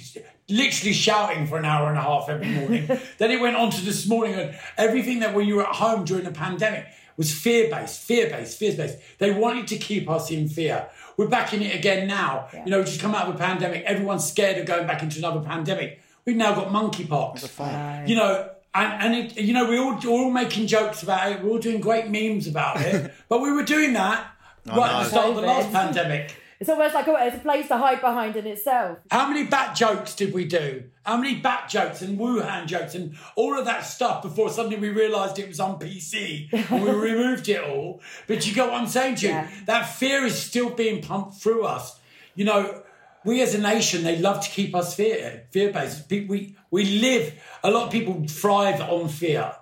Literally 0.49 0.93
shouting 0.93 1.47
for 1.47 1.57
an 1.57 1.65
hour 1.65 1.89
and 1.89 1.97
a 1.97 2.03
half 2.03 2.29
every 2.29 2.49
morning. 2.49 2.87
then 3.19 3.31
it 3.31 3.41
went 3.41 3.57
on 3.57 3.71
to 3.71 3.85
this 3.85 4.07
morning, 4.07 4.35
and 4.35 4.59
everything 4.77 5.21
that 5.21 5.35
when 5.35 5.47
you 5.47 5.55
were 5.55 5.67
at 5.67 5.77
home 5.77 6.05
during 6.05 6.25
the 6.25 6.33
pandemic 6.33 6.87
was 7.23 7.33
fear 7.33 7.71
based, 7.71 8.01
fear 8.01 8.29
based, 8.29 8.59
fear 8.59 8.77
based. 8.77 8.99
They 9.19 9.33
wanted 9.33 9.69
to 9.69 9.79
keep 9.79 10.11
us 10.11 10.31
in 10.31 10.49
fear. 10.49 10.89
We're 11.17 11.29
back 11.29 11.53
in 11.55 11.63
it 11.63 11.75
again 11.75 12.09
now. 12.09 12.49
You 12.65 12.71
know, 12.71 12.79
we 12.81 12.85
just 12.85 13.01
come 13.01 13.15
out 13.15 13.29
of 13.29 13.35
a 13.35 13.39
pandemic. 13.39 13.85
Everyone's 13.85 14.27
scared 14.29 14.59
of 14.59 14.67
going 14.67 14.87
back 14.87 15.03
into 15.03 15.19
another 15.19 15.41
pandemic. 15.41 16.01
We've 16.25 16.37
now 16.37 16.55
got 16.55 16.69
monkeypox. 16.69 17.41
You 18.09 18.17
know, 18.17 18.51
and, 18.75 19.03
and 19.03 19.15
it, 19.15 19.41
you 19.41 19.53
know, 19.53 19.69
we 19.69 19.79
all, 19.79 19.95
we're 20.03 20.11
all 20.11 20.31
making 20.31 20.67
jokes 20.67 21.03
about 21.03 21.31
it. 21.31 21.43
We're 21.43 21.51
all 21.51 21.59
doing 21.59 21.81
great 21.81 22.09
memes 22.11 22.47
about 22.49 22.81
it. 22.81 23.13
but 23.29 23.41
we 23.41 23.53
were 23.53 23.65
doing 23.65 23.93
that 23.93 24.27
right 24.67 24.91
at 24.91 25.03
the 25.05 25.09
start 25.11 25.29
of 25.31 25.37
the 25.37 25.43
last 25.43 25.71
pandemic. 25.71 26.35
It's 26.63 26.71
almost 26.71 26.95
like 26.95 27.09
a, 27.09 27.17
it's 27.27 27.39
a 27.39 27.41
place 27.41 27.67
to 27.67 27.77
hide 27.77 28.01
behind 28.01 28.37
in 28.37 28.47
itself. 28.47 28.99
How 29.11 29.27
many 29.27 29.45
bat 29.45 29.75
jokes 29.75 30.15
did 30.15 30.33
we 30.33 30.45
do? 30.45 30.85
How 31.05 31.17
many 31.17 31.41
bat 31.41 31.69
jokes 31.69 32.03
and 32.03 32.17
Wuhan 32.17 32.67
jokes 32.67 32.95
and 32.95 33.17
all 33.35 33.59
of 33.59 33.65
that 33.65 33.81
stuff 33.81 34.23
before 34.23 34.49
suddenly 34.49 34.77
we 34.77 34.91
realised 34.91 35.41
it 35.41 35.49
was 35.49 35.59
on 35.59 35.81
PC 35.81 36.53
and 36.53 36.85
we 36.85 36.91
removed 37.11 37.49
it 37.49 37.65
all? 37.65 38.01
But 38.29 38.47
you 38.47 38.55
get 38.55 38.69
what 38.69 38.81
I'm 38.81 38.87
saying 38.87 39.17
to 39.17 39.27
you? 39.27 39.33
Yeah. 39.33 39.51
That 39.67 39.93
fear 39.93 40.25
is 40.25 40.41
still 40.41 40.71
being 40.71 41.03
pumped 41.03 41.35
through 41.35 41.65
us. 41.65 41.99
You 42.37 42.45
know, 42.45 42.85
we 43.25 43.43
as 43.43 43.57
a 43.57 43.61
nation, 43.61 44.05
they 44.05 44.19
love 44.21 44.45
to 44.45 44.49
keep 44.49 44.73
us 44.73 44.95
fear 44.95 45.49
fear 45.51 45.73
based. 45.73 46.09
We 46.09 46.55
we 46.71 46.85
live. 47.01 47.43
A 47.65 47.73
lot 47.73 47.87
of 47.87 47.91
people 47.91 48.23
thrive 48.29 48.81
on 48.81 49.09
fear. 49.09 49.53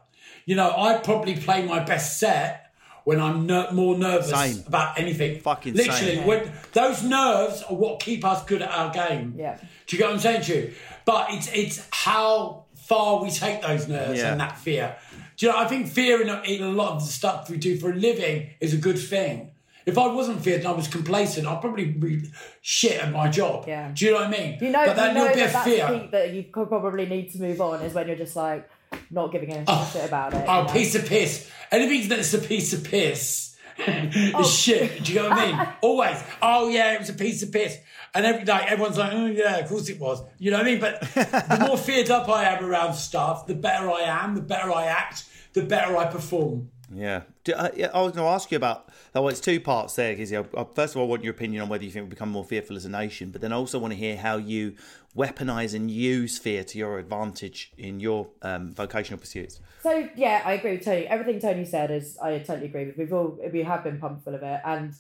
You 0.45 0.57
know, 0.57 0.71
I 0.77 0.99
probably 0.99 1.37
play 1.37 1.65
my 1.65 1.83
best 1.83 2.19
set 2.21 2.70
when 3.11 3.21
I'm 3.21 3.45
ner- 3.45 3.73
more 3.73 3.99
nervous 3.99 4.31
Same. 4.31 4.63
about 4.69 4.97
anything. 4.99 5.41
Fucking 5.41 5.75
literally. 5.75 6.17
same. 6.17 6.27
When, 6.29 6.53
those 6.73 7.03
nerves 7.03 7.63
are 7.69 7.75
what 7.75 7.99
keep 8.01 8.25
us 8.25 8.45
good 8.45 8.63
at 8.63 8.71
our 8.71 8.93
game. 8.93 9.35
Yeah. 9.37 9.59
Do 9.87 9.97
you 9.97 9.99
get 9.99 10.07
what 10.07 10.15
I'm 10.15 10.21
saying 10.21 10.43
to 10.43 10.55
you? 10.57 10.75
But 11.05 11.27
it's 11.31 11.49
it's 11.53 11.89
how 11.91 12.67
far 12.77 13.21
we 13.23 13.31
take 13.31 13.63
those 13.63 13.89
nerves 13.89 14.21
Yeah. 14.21 14.31
and 14.31 14.41
that 14.41 14.57
fear. 14.59 14.95
Do 15.37 15.47
you 15.47 15.53
know? 15.53 15.59
I 15.59 15.67
think 15.67 15.89
fear 15.89 16.23
in 16.23 16.29
a, 16.29 16.41
in 16.43 16.63
a 16.63 16.71
lot 16.71 16.91
of 16.93 17.01
the 17.05 17.11
stuff 17.11 17.51
we 17.51 17.57
do 17.57 17.77
for 17.79 17.91
a 17.91 17.95
living 17.97 18.51
is 18.61 18.75
a 18.75 18.77
good 18.77 18.99
thing. 18.99 19.51
If 19.87 19.95
If 19.95 19.99
I 19.99 20.07
wasn't 20.07 20.41
feared 20.45 20.61
and 20.61 20.69
I 20.69 20.73
was 20.73 20.87
complacent, 20.87 21.49
I'd 21.49 21.61
probably 21.61 21.87
be 21.87 22.31
shit 22.63 23.03
at 23.03 23.11
my 23.11 23.29
job. 23.29 23.65
Yeah. 23.67 23.91
Do 23.93 24.05
you 24.05 24.13
know 24.13 24.19
what 24.21 24.29
I 24.29 24.31
mean? 24.31 24.59
You 24.61 24.71
know, 24.71 24.85
but 24.87 24.95
that 24.97 25.09
you 25.09 25.15
know 25.15 25.21
little 25.23 25.37
bit 25.37 25.53
that 25.53 25.67
of 25.67 25.73
fear. 25.73 25.87
the 25.89 25.99
peak 25.99 26.11
that 26.13 26.33
you 26.35 26.43
could 26.45 26.69
probably 26.69 27.07
need 27.07 27.33
to 27.33 27.41
move 27.41 27.61
on 27.61 27.83
is 27.83 27.93
when 27.95 28.07
you're 28.07 28.23
just 28.27 28.37
like 28.37 28.69
not 29.11 29.33
giving 29.33 29.51
a 29.53 29.59
shit 29.59 29.65
oh, 29.69 30.03
about 30.05 30.35
it. 30.35 30.45
Oh, 30.47 30.61
you 30.61 30.67
know? 30.67 30.73
piece 30.73 30.95
of 30.95 31.07
piss. 31.07 31.51
Anything 31.71 32.09
that's 32.09 32.33
a 32.35 32.39
piece 32.39 32.73
of 32.73 32.85
piss 32.85 33.57
is 33.79 34.35
Oh. 34.35 34.45
shit. 34.45 35.05
Do 35.05 35.13
you 35.13 35.23
know 35.23 35.29
what 35.31 35.39
I 35.39 35.47
mean? 35.47 35.69
Always. 35.83 36.23
Oh, 36.43 36.69
yeah, 36.69 36.95
it 36.95 37.01
was 37.01 37.11
a 37.11 37.15
piece 37.15 37.43
of 37.43 37.53
piss. 37.53 37.79
And 38.15 38.27
every 38.27 38.45
night 38.45 38.67
everyone's 38.69 38.99
like, 38.99 39.13
oh, 39.13 39.27
yeah, 39.27 39.59
of 39.59 39.69
course 39.69 39.89
it 39.89 40.01
was. 40.01 40.23
You 40.39 40.51
know 40.51 40.59
what 40.59 40.67
I 40.67 40.71
mean? 40.71 40.81
But 40.81 41.01
the 41.01 41.65
more 41.67 41.79
feared 41.89 42.11
up 42.11 42.29
I 42.29 42.45
am 42.45 42.65
around 42.65 42.95
stuff, 42.95 43.47
the 43.47 43.55
better 43.55 43.91
I 43.91 44.01
am, 44.03 44.35
the 44.35 44.41
better 44.43 44.73
I 44.73 44.87
act, 44.87 45.25
the 45.53 45.63
better 45.63 45.97
I 45.97 46.07
perform. 46.07 46.71
Yeah. 46.93 47.23
Do- 47.45 47.53
uh, 47.53 47.71
yeah, 47.77 47.91
I 47.95 48.03
was 48.03 48.13
going 48.13 48.27
to 48.27 48.31
ask 48.31 48.51
you 48.51 48.57
about. 48.57 48.89
Oh, 49.15 49.29
it's 49.29 49.41
two 49.41 49.61
parts 49.61 49.95
there, 49.95 50.13
I- 50.13 50.65
First 50.75 50.95
of 50.95 50.97
all, 50.97 51.05
I 51.05 51.09
want 51.09 51.25
your 51.25 51.33
opinion 51.33 51.63
on 51.63 51.69
whether 51.69 51.85
you 51.85 51.91
think 51.91 52.05
we 52.07 52.11
become 52.11 52.31
more 52.31 52.45
fearful 52.45 52.77
as 52.77 52.85
a 52.85 52.89
nation, 52.89 53.31
but 53.31 53.41
then 53.41 53.53
I 53.53 53.57
also 53.57 53.79
want 53.79 53.93
to 53.93 53.99
hear 53.99 54.17
how 54.17 54.37
you 54.37 54.75
weaponize 55.17 55.75
and 55.75 55.91
use 55.91 56.39
fear 56.39 56.63
to 56.65 56.79
your 56.79 56.99
advantage 56.99 57.73
in 57.77 58.01
your 58.01 58.29
um, 58.43 58.73
vocational 58.73 59.19
pursuits. 59.19 59.61
So 59.83 60.09
yeah, 60.17 60.43
I 60.45 60.53
agree 60.53 60.73
with 60.73 60.85
Tony. 60.85 61.07
Everything 61.07 61.41
Tony 61.41 61.65
said 61.65 61.91
is 61.91 62.19
I 62.19 62.39
totally 62.39 62.67
agree 62.67 62.87
with. 62.87 62.97
We've 62.97 63.13
all 63.13 63.39
we 63.53 63.63
have 63.63 63.85
been 63.85 63.99
pumped 63.99 64.25
full 64.25 64.35
of 64.35 64.43
it, 64.43 64.61
and 64.65 64.95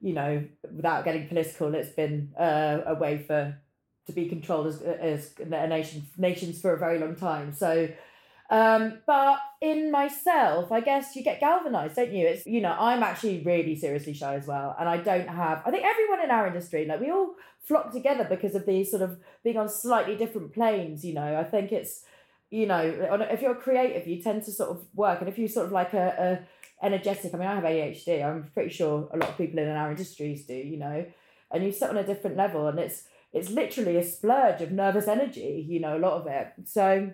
you 0.00 0.12
know, 0.12 0.44
without 0.74 1.04
getting 1.04 1.26
political, 1.26 1.74
it's 1.74 1.90
been 1.90 2.32
uh, 2.38 2.82
a 2.86 2.94
way 2.94 3.18
for 3.18 3.58
to 4.06 4.12
be 4.12 4.28
controlled 4.28 4.66
as 4.66 4.80
as 4.82 5.34
a 5.40 5.66
nation 5.66 6.06
nations 6.16 6.60
for 6.60 6.72
a 6.72 6.78
very 6.78 6.98
long 6.98 7.16
time. 7.16 7.52
So, 7.52 7.88
um, 8.50 9.00
but 9.06 9.40
in 9.60 9.90
myself, 9.90 10.72
I 10.72 10.80
guess 10.80 11.14
you 11.14 11.22
get 11.22 11.40
galvanized, 11.40 11.96
don't 11.96 12.12
you? 12.12 12.26
It's 12.26 12.46
you 12.46 12.60
know, 12.60 12.74
I'm 12.78 13.02
actually 13.02 13.42
really 13.44 13.76
seriously 13.76 14.14
shy 14.14 14.34
as 14.34 14.46
well, 14.46 14.74
and 14.78 14.88
I 14.88 14.98
don't 14.98 15.28
have. 15.28 15.62
I 15.66 15.70
think 15.70 15.84
everyone 15.84 16.24
in 16.24 16.30
our 16.30 16.46
industry, 16.46 16.86
like 16.86 17.00
we 17.00 17.10
all 17.10 17.34
flock 17.62 17.92
together 17.92 18.26
because 18.28 18.54
of 18.54 18.64
these 18.64 18.90
sort 18.90 19.02
of 19.02 19.18
being 19.44 19.58
on 19.58 19.68
slightly 19.68 20.16
different 20.16 20.54
planes. 20.54 21.04
You 21.04 21.14
know, 21.14 21.36
I 21.36 21.44
think 21.44 21.72
it's 21.72 22.04
you 22.50 22.66
know, 22.66 22.80
if 23.30 23.42
you're 23.42 23.54
creative, 23.54 24.06
you 24.06 24.22
tend 24.22 24.44
to 24.44 24.52
sort 24.52 24.70
of 24.70 24.86
work, 24.94 25.20
and 25.20 25.28
if 25.28 25.38
you 25.38 25.48
sort 25.48 25.66
of 25.66 25.72
like 25.72 25.92
a, 25.92 26.06
a 26.18 26.86
energetic. 26.86 27.34
I 27.34 27.38
mean, 27.38 27.48
I 27.48 27.54
have 27.54 27.64
ADHD. 27.64 28.24
I'm 28.24 28.50
pretty 28.54 28.70
sure 28.70 29.08
a 29.12 29.16
lot 29.16 29.30
of 29.30 29.38
people 29.38 29.58
in 29.58 29.68
our 29.68 29.90
industries 29.90 30.46
do. 30.46 30.54
You 30.54 30.78
know, 30.78 31.06
and 31.50 31.64
you 31.64 31.72
sit 31.72 31.90
on 31.90 31.96
a 31.96 32.06
different 32.06 32.36
level, 32.36 32.66
and 32.68 32.78
it's 32.78 33.04
it's 33.32 33.50
literally 33.50 33.96
a 33.96 34.04
splurge 34.04 34.60
of 34.62 34.72
nervous 34.72 35.08
energy. 35.08 35.66
You 35.68 35.80
know, 35.80 35.96
a 35.96 36.00
lot 36.00 36.14
of 36.14 36.26
it. 36.26 36.52
So 36.64 37.12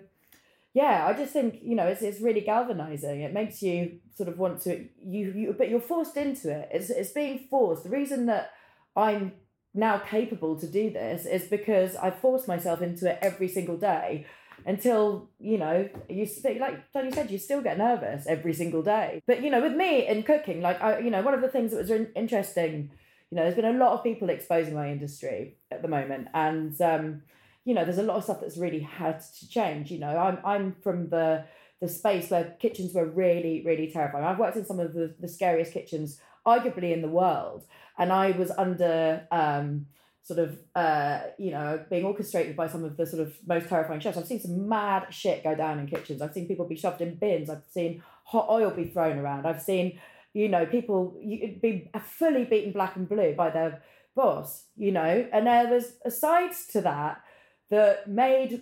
yeah, 0.75 1.07
I 1.07 1.13
just 1.13 1.31
think 1.31 1.59
you 1.63 1.73
know 1.73 1.87
it's 1.87 2.01
it's 2.01 2.19
really 2.19 2.41
galvanizing. 2.41 3.21
It 3.21 3.33
makes 3.33 3.63
you 3.63 3.99
sort 4.13 4.27
of 4.27 4.37
want 4.37 4.61
to 4.63 4.85
you 5.01 5.31
you 5.31 5.55
but 5.57 5.69
you're 5.69 5.79
forced 5.79 6.17
into 6.17 6.51
it. 6.51 6.67
It's 6.69 6.89
it's 6.89 7.13
being 7.13 7.47
forced. 7.49 7.85
The 7.85 7.89
reason 7.89 8.25
that 8.25 8.51
I'm 8.93 9.31
now 9.73 9.99
capable 9.99 10.59
to 10.59 10.67
do 10.67 10.89
this 10.89 11.25
is 11.25 11.45
because 11.45 11.95
I 11.95 12.11
force 12.11 12.45
myself 12.45 12.81
into 12.81 13.09
it 13.09 13.19
every 13.21 13.47
single 13.47 13.77
day 13.77 14.25
until 14.65 15.29
you 15.39 15.57
know 15.57 15.87
you 16.09 16.27
like 16.59 16.91
Tony 16.91 17.11
said 17.11 17.31
you 17.31 17.37
still 17.37 17.61
get 17.61 17.77
nervous 17.77 18.25
every 18.27 18.53
single 18.53 18.81
day 18.81 19.21
but 19.27 19.41
you 19.41 19.49
know 19.49 19.61
with 19.61 19.75
me 19.75 20.07
in 20.07 20.23
cooking 20.23 20.61
like 20.61 20.81
I 20.81 20.99
you 20.99 21.11
know 21.11 21.21
one 21.21 21.33
of 21.33 21.41
the 21.41 21.49
things 21.49 21.71
that 21.71 21.77
was 21.77 21.91
interesting 22.15 22.89
you 23.29 23.35
know 23.35 23.43
there's 23.43 23.55
been 23.55 23.65
a 23.65 23.77
lot 23.77 23.93
of 23.93 24.03
people 24.03 24.29
exposing 24.29 24.73
my 24.73 24.91
industry 24.91 25.57
at 25.71 25.81
the 25.81 25.87
moment 25.87 26.29
and 26.33 26.79
um 26.81 27.21
you 27.65 27.73
know 27.73 27.83
there's 27.83 27.97
a 27.97 28.03
lot 28.03 28.15
of 28.15 28.23
stuff 28.23 28.39
that's 28.39 28.57
really 28.57 28.79
had 28.79 29.19
to 29.19 29.49
change 29.49 29.91
you 29.91 29.99
know. 29.99 30.17
I'm 30.17 30.37
I'm 30.45 30.75
from 30.81 31.09
the 31.09 31.45
the 31.81 31.89
space 31.89 32.29
where 32.29 32.55
kitchens 32.59 32.93
were 32.93 33.05
really 33.05 33.63
really 33.65 33.91
terrifying. 33.91 34.23
I've 34.23 34.39
worked 34.39 34.55
in 34.55 34.65
some 34.65 34.79
of 34.79 34.93
the, 34.93 35.13
the 35.19 35.27
scariest 35.27 35.73
kitchens 35.73 36.21
arguably 36.47 36.93
in 36.93 37.01
the 37.01 37.09
world 37.09 37.65
and 37.97 38.13
I 38.13 38.31
was 38.31 38.51
under 38.51 39.27
um 39.31 39.87
sort 40.21 40.39
of 40.39 40.57
uh 40.75 41.21
you 41.37 41.51
know 41.51 41.83
being 41.89 42.05
orchestrated 42.05 42.55
by 42.55 42.67
some 42.67 42.83
of 42.83 42.97
the 42.97 43.05
sort 43.05 43.21
of 43.21 43.35
most 43.45 43.67
terrifying 43.67 43.99
chefs. 43.99 44.17
I've 44.17 44.27
seen 44.27 44.39
some 44.39 44.69
mad 44.69 45.07
shit 45.09 45.43
go 45.43 45.55
down 45.55 45.79
in 45.79 45.87
kitchens. 45.87 46.21
I've 46.21 46.33
seen 46.33 46.47
people 46.47 46.67
be 46.67 46.75
shoved 46.75 47.01
in 47.01 47.15
bins. 47.15 47.49
I've 47.49 47.63
seen 47.71 48.03
hot 48.25 48.47
oil 48.49 48.71
be 48.71 48.85
thrown 48.85 49.17
around. 49.17 49.45
I've 49.45 49.61
seen 49.61 49.99
you 50.33 50.49
know 50.49 50.65
people 50.65 51.17
be 51.61 51.89
fully 52.03 52.45
beaten 52.45 52.71
black 52.73 52.95
and 52.95 53.09
blue 53.09 53.33
by 53.33 53.49
their 53.49 53.81
boss 54.15 54.65
you 54.77 54.91
know. 54.91 55.27
And 55.33 55.47
there 55.47 55.67
was 55.67 55.97
a 56.05 56.11
side 56.11 56.51
to 56.71 56.81
that 56.81 57.21
that 57.69 58.07
made 58.07 58.61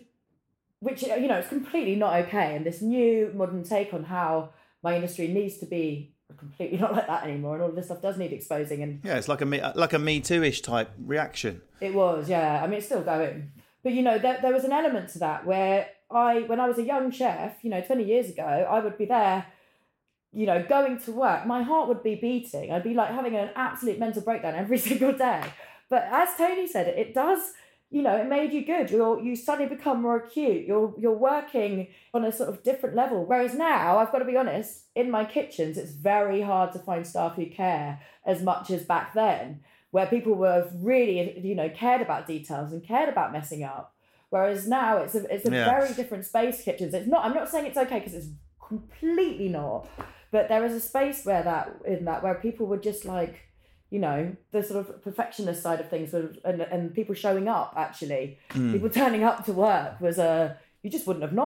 which 0.80 1.04
you 1.04 1.28
know 1.28 1.36
it's 1.36 1.50
completely 1.50 1.96
not 1.96 2.14
okay 2.26 2.56
and 2.56 2.66
this 2.66 2.82
new 2.82 3.32
modern 3.34 3.64
take 3.64 3.94
on 3.94 4.04
how 4.04 4.50
my 4.82 4.96
industry 4.96 5.28
needs 5.28 5.58
to 5.58 5.66
be 5.66 6.14
completely 6.38 6.78
not 6.84 6.94
like 6.94 7.08
that 7.08 7.24
anymore 7.24 7.54
and 7.56 7.64
all 7.64 7.70
of 7.70 7.76
this 7.76 7.86
stuff 7.86 8.02
does 8.02 8.18
need 8.18 8.34
exposing 8.34 8.82
and 8.84 9.00
Yeah, 9.04 9.18
it's 9.18 9.28
like 9.28 9.42
a 9.42 9.46
me, 9.46 9.62
like 9.76 9.94
a 9.94 10.00
Me 10.00 10.20
Too 10.20 10.44
ish 10.44 10.62
type 10.62 10.92
reaction. 11.06 11.62
it 11.80 11.94
was, 11.94 12.28
yeah. 12.28 12.62
I 12.64 12.68
mean, 12.68 12.78
it's 12.78 12.88
still 12.88 13.04
going. 13.04 13.52
But, 13.84 13.94
you 13.94 14.02
know, 14.02 14.18
there, 14.18 14.40
there 14.42 14.54
was 14.54 14.64
an 14.64 14.72
element 14.72 15.10
to 15.10 15.20
that 15.20 15.46
where 15.46 15.88
I, 16.10 16.42
when 16.42 16.60
I 16.60 16.68
was 16.68 16.78
a 16.80 16.84
young 16.84 17.12
chef, 17.12 17.64
you 17.64 17.70
know, 17.70 17.82
20 17.82 18.04
years 18.04 18.30
ago, 18.30 18.44
I 18.44 18.80
would 18.80 18.98
be 18.98 19.06
there, 19.06 19.46
you 20.32 20.46
know, 20.46 20.64
going 20.68 20.98
to 21.02 21.12
work. 21.12 21.46
My 21.46 21.62
heart 21.64 21.88
would 21.90 22.02
be 22.02 22.16
beating. 22.16 22.72
I'd 22.72 22.84
be 22.84 22.94
like 22.94 23.12
having 23.12 23.36
an 23.36 23.50
absolute 23.56 24.00
mental 24.00 24.22
breakdown 24.22 24.56
every 24.56 24.78
single 24.90 25.14
day. 25.14 25.44
But 25.90 26.08
as 26.12 26.30
Tony 26.38 26.66
said, 26.68 26.88
it 26.88 27.14
does, 27.14 27.54
you 27.94 28.02
know, 28.02 28.16
it 28.18 28.28
made 28.28 28.52
you 28.52 28.66
good. 28.66 28.90
You're, 28.90 29.22
you 29.22 29.36
suddenly 29.36 29.74
become 29.74 30.02
more 30.02 30.18
acute. 30.18 30.66
You're, 30.66 30.94
you're 30.98 31.12
working 31.34 31.88
on 32.14 32.26
a 32.26 32.32
sort 32.32 32.50
of 32.50 32.64
different 32.64 32.96
level. 32.96 33.24
Whereas 33.24 33.54
now, 33.54 34.00
I've 34.00 34.12
got 34.12 34.20
to 34.20 34.26
be 34.26 34.36
honest, 34.36 34.86
in 34.96 35.12
my 35.12 35.24
kitchens, 35.26 35.78
it's 35.78 35.92
very 35.92 36.42
hard 36.42 36.72
to 36.74 36.80
find 36.80 37.06
staff 37.06 37.36
who 37.36 37.46
care 37.46 38.00
as 38.26 38.42
much 38.42 38.72
as 38.72 38.84
back 38.84 39.14
then 39.14 39.62
where 39.92 40.08
people 40.08 40.34
were 40.34 40.68
really, 40.74 41.40
you 41.40 41.54
know, 41.54 41.70
cared 41.70 42.02
about 42.02 42.26
details 42.26 42.74
and 42.74 42.84
cared 42.84 43.10
about 43.10 43.32
messing 43.32 43.64
up. 43.64 43.94
Whereas 44.32 44.68
now 44.68 44.98
it's 44.98 45.14
a 45.14 45.32
it's 45.32 45.46
a 45.48 45.52
Yeah. 45.52 45.70
very 45.70 45.94
different 45.94 46.26
space. 46.26 46.64
Kitchens. 46.64 46.96
It's 46.96 47.08
not. 47.08 47.24
I'm 47.24 47.36
not 47.36 47.48
saying 47.48 47.68
it's 47.68 47.78
okay 47.78 48.00
because 48.00 48.16
it's 48.16 48.30
completely 48.68 49.50
not. 49.50 49.88
But 50.32 50.50
there 50.50 50.66
is 50.66 50.74
a 50.74 50.80
space 50.80 51.24
where 51.26 51.44
that 51.44 51.76
in 51.86 52.06
that 52.06 52.24
where 52.24 52.34
people 52.34 52.66
were 52.66 52.80
just 52.80 53.06
like, 53.06 53.36
you 53.94 54.00
know, 54.00 54.36
the 54.52 54.64
sort 54.64 54.80
of 54.80 55.04
perfectionist 55.04 55.62
side 55.62 55.80
of 55.80 55.88
things, 55.88 56.12
were, 56.14 56.32
and 56.44 56.62
and 56.62 56.96
people 56.96 57.14
showing 57.14 57.48
up 57.48 57.76
actually, 57.78 58.40
people 58.50 58.90
turning 58.90 59.24
up 59.24 59.46
to 59.46 59.54
work 59.54 60.02
was 60.02 60.18
a 60.18 60.58
you 60.82 60.90
just 60.90 61.06
wouldn't 61.06 61.22
have 61.22 61.32
known. 61.32 61.46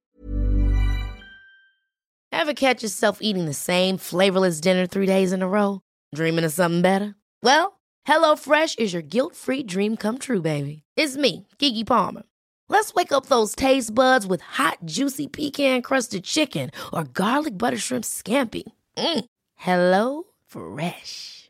Ever 2.32 2.54
catch 2.54 2.84
yourself 2.84 3.18
eating 3.22 3.48
the 3.48 3.54
same 3.54 3.98
flavorless 3.98 4.62
dinner 4.62 4.86
three 4.86 5.06
days 5.06 5.34
in 5.34 5.42
a 5.42 5.48
row? 5.48 5.82
Dreaming 6.16 6.46
of 6.46 6.54
something 6.54 6.82
better? 6.82 7.16
Well, 7.44 7.82
hello 8.06 8.38
fresh 8.38 8.76
is 8.78 8.94
your 8.94 9.02
guilt 9.02 9.36
free 9.36 9.62
dream 9.62 9.98
come 9.98 10.18
true, 10.18 10.42
baby. 10.42 10.84
It's 10.96 11.18
me, 11.18 11.48
Keke 11.60 11.86
Palmer. 11.86 12.24
Let's 12.70 12.94
wake 12.94 13.12
up 13.12 13.26
those 13.26 13.56
taste 13.56 13.94
buds 13.94 14.26
with 14.26 14.40
hot, 14.40 14.78
juicy 14.86 15.28
pecan 15.28 15.82
crusted 15.82 16.24
chicken 16.24 16.72
or 16.94 17.04
garlic 17.04 17.58
butter 17.58 17.78
shrimp 17.78 18.06
scampi. 18.06 18.64
Mm. 18.98 19.26
Hello 19.56 20.24
Fresh. 20.46 21.37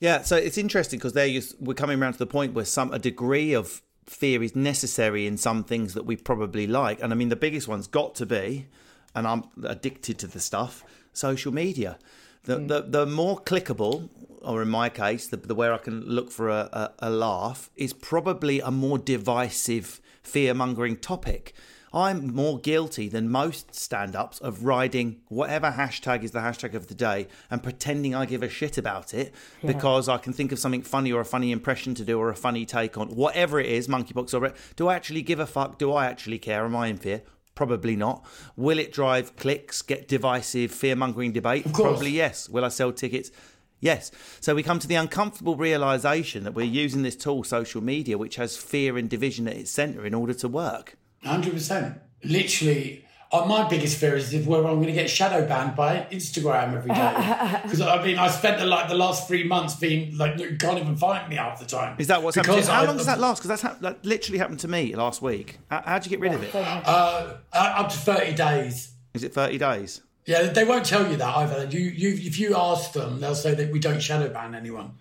Yeah, 0.00 0.22
so 0.22 0.36
it's 0.36 0.56
interesting 0.56 0.98
because 0.98 1.12
there 1.12 1.26
you- 1.26 1.42
we're 1.60 1.74
coming 1.74 2.00
around 2.00 2.14
to 2.14 2.18
the 2.18 2.26
point 2.26 2.54
where 2.54 2.64
some 2.64 2.92
a 2.92 2.98
degree 2.98 3.52
of 3.52 3.82
fear 4.06 4.42
is 4.42 4.56
necessary 4.56 5.26
in 5.26 5.36
some 5.36 5.62
things 5.62 5.94
that 5.94 6.04
we 6.04 6.16
probably 6.16 6.66
like, 6.66 7.00
and 7.02 7.12
I 7.12 7.16
mean 7.16 7.28
the 7.28 7.36
biggest 7.36 7.68
one's 7.68 7.86
got 7.86 8.14
to 8.16 8.26
be, 8.26 8.66
and 9.14 9.26
I'm 9.26 9.44
addicted 9.62 10.18
to 10.20 10.26
the 10.26 10.40
stuff, 10.40 10.82
social 11.12 11.52
media. 11.52 11.98
The 12.44 12.56
mm. 12.56 12.68
the, 12.68 12.80
the 12.80 13.06
more 13.06 13.40
clickable, 13.40 14.08
or 14.40 14.62
in 14.62 14.70
my 14.70 14.88
case, 14.88 15.26
the, 15.26 15.36
the 15.36 15.54
where 15.54 15.74
I 15.74 15.78
can 15.78 16.00
look 16.06 16.30
for 16.30 16.48
a, 16.48 16.68
a, 16.72 16.92
a 17.00 17.10
laugh 17.10 17.70
is 17.76 17.92
probably 17.92 18.60
a 18.60 18.70
more 18.70 18.96
divisive, 18.98 20.00
fear 20.22 20.54
mongering 20.54 20.96
topic. 20.96 21.54
I'm 21.92 22.32
more 22.32 22.58
guilty 22.60 23.08
than 23.08 23.30
most 23.30 23.74
stand 23.74 24.14
ups 24.14 24.38
of 24.38 24.64
riding 24.64 25.22
whatever 25.26 25.72
hashtag 25.72 26.22
is 26.22 26.30
the 26.30 26.38
hashtag 26.38 26.74
of 26.74 26.86
the 26.86 26.94
day 26.94 27.26
and 27.50 27.62
pretending 27.62 28.14
I 28.14 28.26
give 28.26 28.44
a 28.44 28.48
shit 28.48 28.78
about 28.78 29.12
it 29.12 29.34
because 29.66 30.08
I 30.08 30.18
can 30.18 30.32
think 30.32 30.52
of 30.52 30.60
something 30.60 30.82
funny 30.82 31.10
or 31.10 31.20
a 31.20 31.24
funny 31.24 31.50
impression 31.50 31.96
to 31.96 32.04
do 32.04 32.16
or 32.18 32.30
a 32.30 32.36
funny 32.36 32.64
take 32.64 32.96
on 32.96 33.08
whatever 33.08 33.58
it 33.58 33.66
is, 33.66 33.88
monkeypox 33.88 34.38
or 34.40 34.46
it. 34.46 34.56
do 34.76 34.86
I 34.86 34.94
actually 34.94 35.22
give 35.22 35.40
a 35.40 35.46
fuck? 35.46 35.78
Do 35.78 35.92
I 35.92 36.06
actually 36.06 36.38
care? 36.38 36.64
Am 36.64 36.76
I 36.76 36.86
in 36.86 36.96
fear? 36.96 37.22
Probably 37.56 37.96
not. 37.96 38.24
Will 38.56 38.78
it 38.78 38.92
drive 38.92 39.34
clicks, 39.34 39.82
get 39.82 40.06
divisive, 40.06 40.70
fear 40.70 40.94
mongering 40.94 41.32
debate? 41.32 41.72
Probably 41.72 42.10
yes. 42.10 42.48
Will 42.48 42.64
I 42.64 42.68
sell 42.68 42.92
tickets? 42.92 43.32
Yes. 43.80 44.12
So 44.40 44.54
we 44.54 44.62
come 44.62 44.78
to 44.78 44.86
the 44.86 44.94
uncomfortable 44.94 45.56
realization 45.56 46.44
that 46.44 46.54
we're 46.54 46.66
using 46.66 47.02
this 47.02 47.16
tool, 47.16 47.42
social 47.42 47.82
media, 47.82 48.16
which 48.16 48.36
has 48.36 48.56
fear 48.56 48.96
and 48.96 49.10
division 49.10 49.48
at 49.48 49.56
its 49.56 49.72
center 49.72 50.06
in 50.06 50.14
order 50.14 50.34
to 50.34 50.48
work. 50.48 50.96
Hundred 51.24 51.52
percent. 51.52 51.98
Literally, 52.24 53.04
uh, 53.32 53.44
my 53.44 53.68
biggest 53.68 53.98
fear 53.98 54.16
is 54.16 54.32
if 54.34 54.46
whether 54.46 54.66
I'm 54.66 54.76
going 54.76 54.86
to 54.86 54.92
get 54.92 55.08
shadow 55.08 55.46
banned 55.46 55.76
by 55.76 56.06
Instagram 56.10 56.74
every 56.74 56.92
day. 56.92 57.60
Because 57.62 57.80
I 57.82 58.02
mean, 58.02 58.18
I 58.18 58.28
spent 58.28 58.58
the, 58.58 58.66
like 58.66 58.88
the 58.88 58.94
last 58.94 59.28
three 59.28 59.44
months 59.44 59.76
being 59.76 60.16
like, 60.16 60.38
you 60.38 60.56
can't 60.56 60.78
even 60.78 60.96
find 60.96 61.28
me 61.28 61.36
half 61.36 61.60
the 61.60 61.66
time. 61.66 61.96
Is 61.98 62.06
that 62.08 62.22
what's 62.22 62.36
happening? 62.36 62.62
How 62.64 62.82
I- 62.82 62.86
long 62.86 62.96
does 62.96 63.06
that 63.06 63.20
last? 63.20 63.38
Because 63.38 63.48
that's 63.48 63.62
hap- 63.62 63.80
that 63.80 64.04
literally 64.04 64.38
happened 64.38 64.60
to 64.60 64.68
me 64.68 64.94
last 64.96 65.22
week. 65.22 65.58
How, 65.70 65.82
how'd 65.86 66.04
you 66.04 66.10
get 66.10 66.20
rid 66.20 66.32
of 66.32 66.42
it? 66.42 66.54
Uh, 66.54 66.58
uh, 66.88 67.36
up 67.52 67.88
to 67.90 67.96
thirty 67.98 68.34
days. 68.34 68.92
Is 69.14 69.24
it 69.24 69.34
30 69.34 69.58
days? 69.58 70.02
Yeah, 70.24 70.42
they 70.44 70.64
won't 70.64 70.86
tell 70.86 71.10
you 71.10 71.16
that 71.16 71.36
either. 71.38 71.64
You, 71.66 71.80
you, 71.80 72.10
if 72.10 72.38
you 72.38 72.54
ask 72.56 72.92
them, 72.92 73.18
they'll 73.18 73.34
say 73.34 73.54
that 73.54 73.72
we 73.72 73.80
don't 73.80 74.00
shadow 74.00 74.28
ban 74.32 74.54
anyone. 74.54 74.92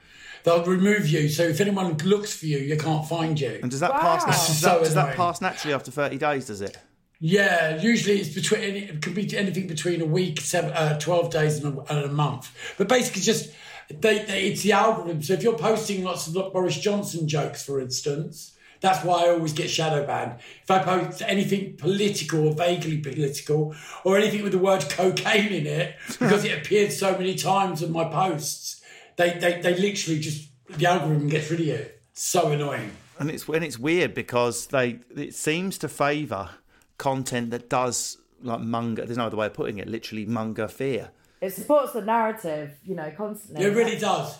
They'll 0.49 0.65
remove 0.65 1.07
you. 1.07 1.29
So 1.29 1.43
if 1.43 1.61
anyone 1.61 1.95
looks 1.97 2.35
for 2.35 2.47
you, 2.47 2.57
you 2.57 2.75
can't 2.75 3.07
find 3.07 3.39
you. 3.39 3.59
And 3.61 3.69
does 3.69 3.81
that 3.81 3.91
Wow. 3.91 3.99
pass? 3.99 4.25
Does, 4.25 4.49
is 4.49 4.61
that, 4.61 4.79
does 4.79 4.93
that 4.95 5.15
pass 5.15 5.41
naturally 5.41 5.73
after 5.75 5.91
30 5.91 6.17
days? 6.17 6.47
Does 6.47 6.61
it? 6.61 6.77
Yeah, 7.19 7.79
usually 7.81 8.19
it's 8.19 8.33
between 8.33 8.61
it 8.61 9.01
could 9.01 9.13
be 9.13 9.37
anything 9.37 9.67
between 9.67 10.01
a 10.01 10.05
week, 10.05 10.39
seven, 10.39 10.71
uh, 10.71 10.97
twelve 10.99 11.29
days, 11.31 11.61
and 11.61 11.77
a, 11.77 11.93
and 11.93 12.05
a 12.05 12.07
month. 12.07 12.49
But 12.77 12.87
basically, 12.87 13.21
just 13.21 13.51
they, 13.89 14.23
they, 14.23 14.47
it's 14.47 14.61
the 14.63 14.71
algorithm. 14.71 15.21
So 15.21 15.33
if 15.33 15.43
you're 15.43 15.57
posting 15.57 16.03
lots 16.05 16.27
of 16.27 16.33
Boris 16.53 16.79
Johnson 16.79 17.27
jokes, 17.27 17.61
for 17.61 17.81
instance, 17.81 18.53
that's 18.79 19.03
why 19.03 19.25
I 19.25 19.29
always 19.31 19.51
get 19.51 19.69
shadow 19.69 20.07
banned. 20.07 20.39
If 20.63 20.71
I 20.71 20.79
post 20.79 21.21
anything 21.21 21.75
political 21.75 22.47
or 22.47 22.53
vaguely 22.53 22.99
political, 22.99 23.75
or 24.05 24.17
anything 24.17 24.41
with 24.41 24.53
the 24.53 24.57
word 24.59 24.85
cocaine 24.89 25.51
in 25.51 25.67
it, 25.67 25.95
because 26.19 26.45
it 26.45 26.57
appeared 26.65 26.93
so 26.93 27.11
many 27.17 27.35
times 27.35 27.83
in 27.83 27.91
my 27.91 28.05
posts, 28.05 28.78
they 29.19 29.37
they, 29.37 29.61
they 29.61 29.75
literally 29.75 30.19
just 30.19 30.49
the 30.69 30.85
algorithm 30.87 31.27
gets 31.27 31.51
rid 31.51 31.59
of 31.59 31.65
you. 31.65 31.85
So 32.13 32.51
annoying. 32.51 32.91
And 33.19 33.29
it's 33.29 33.47
when 33.47 33.63
it's 33.63 33.77
weird 33.77 34.13
because 34.13 34.67
they 34.67 34.99
it 35.15 35.35
seems 35.35 35.77
to 35.79 35.89
favour 35.89 36.49
content 36.97 37.51
that 37.51 37.69
does 37.69 38.17
like 38.41 38.61
monger. 38.61 39.05
There's 39.05 39.17
no 39.17 39.27
other 39.27 39.37
way 39.37 39.47
of 39.47 39.53
putting 39.53 39.77
it. 39.77 39.87
Literally 39.87 40.25
monger 40.25 40.67
fear. 40.67 41.11
It 41.41 41.53
supports 41.53 41.93
the 41.93 42.01
narrative, 42.01 42.77
you 42.83 42.95
know, 42.95 43.11
constantly. 43.15 43.65
It 43.65 43.75
really 43.75 43.97
does. 43.97 44.37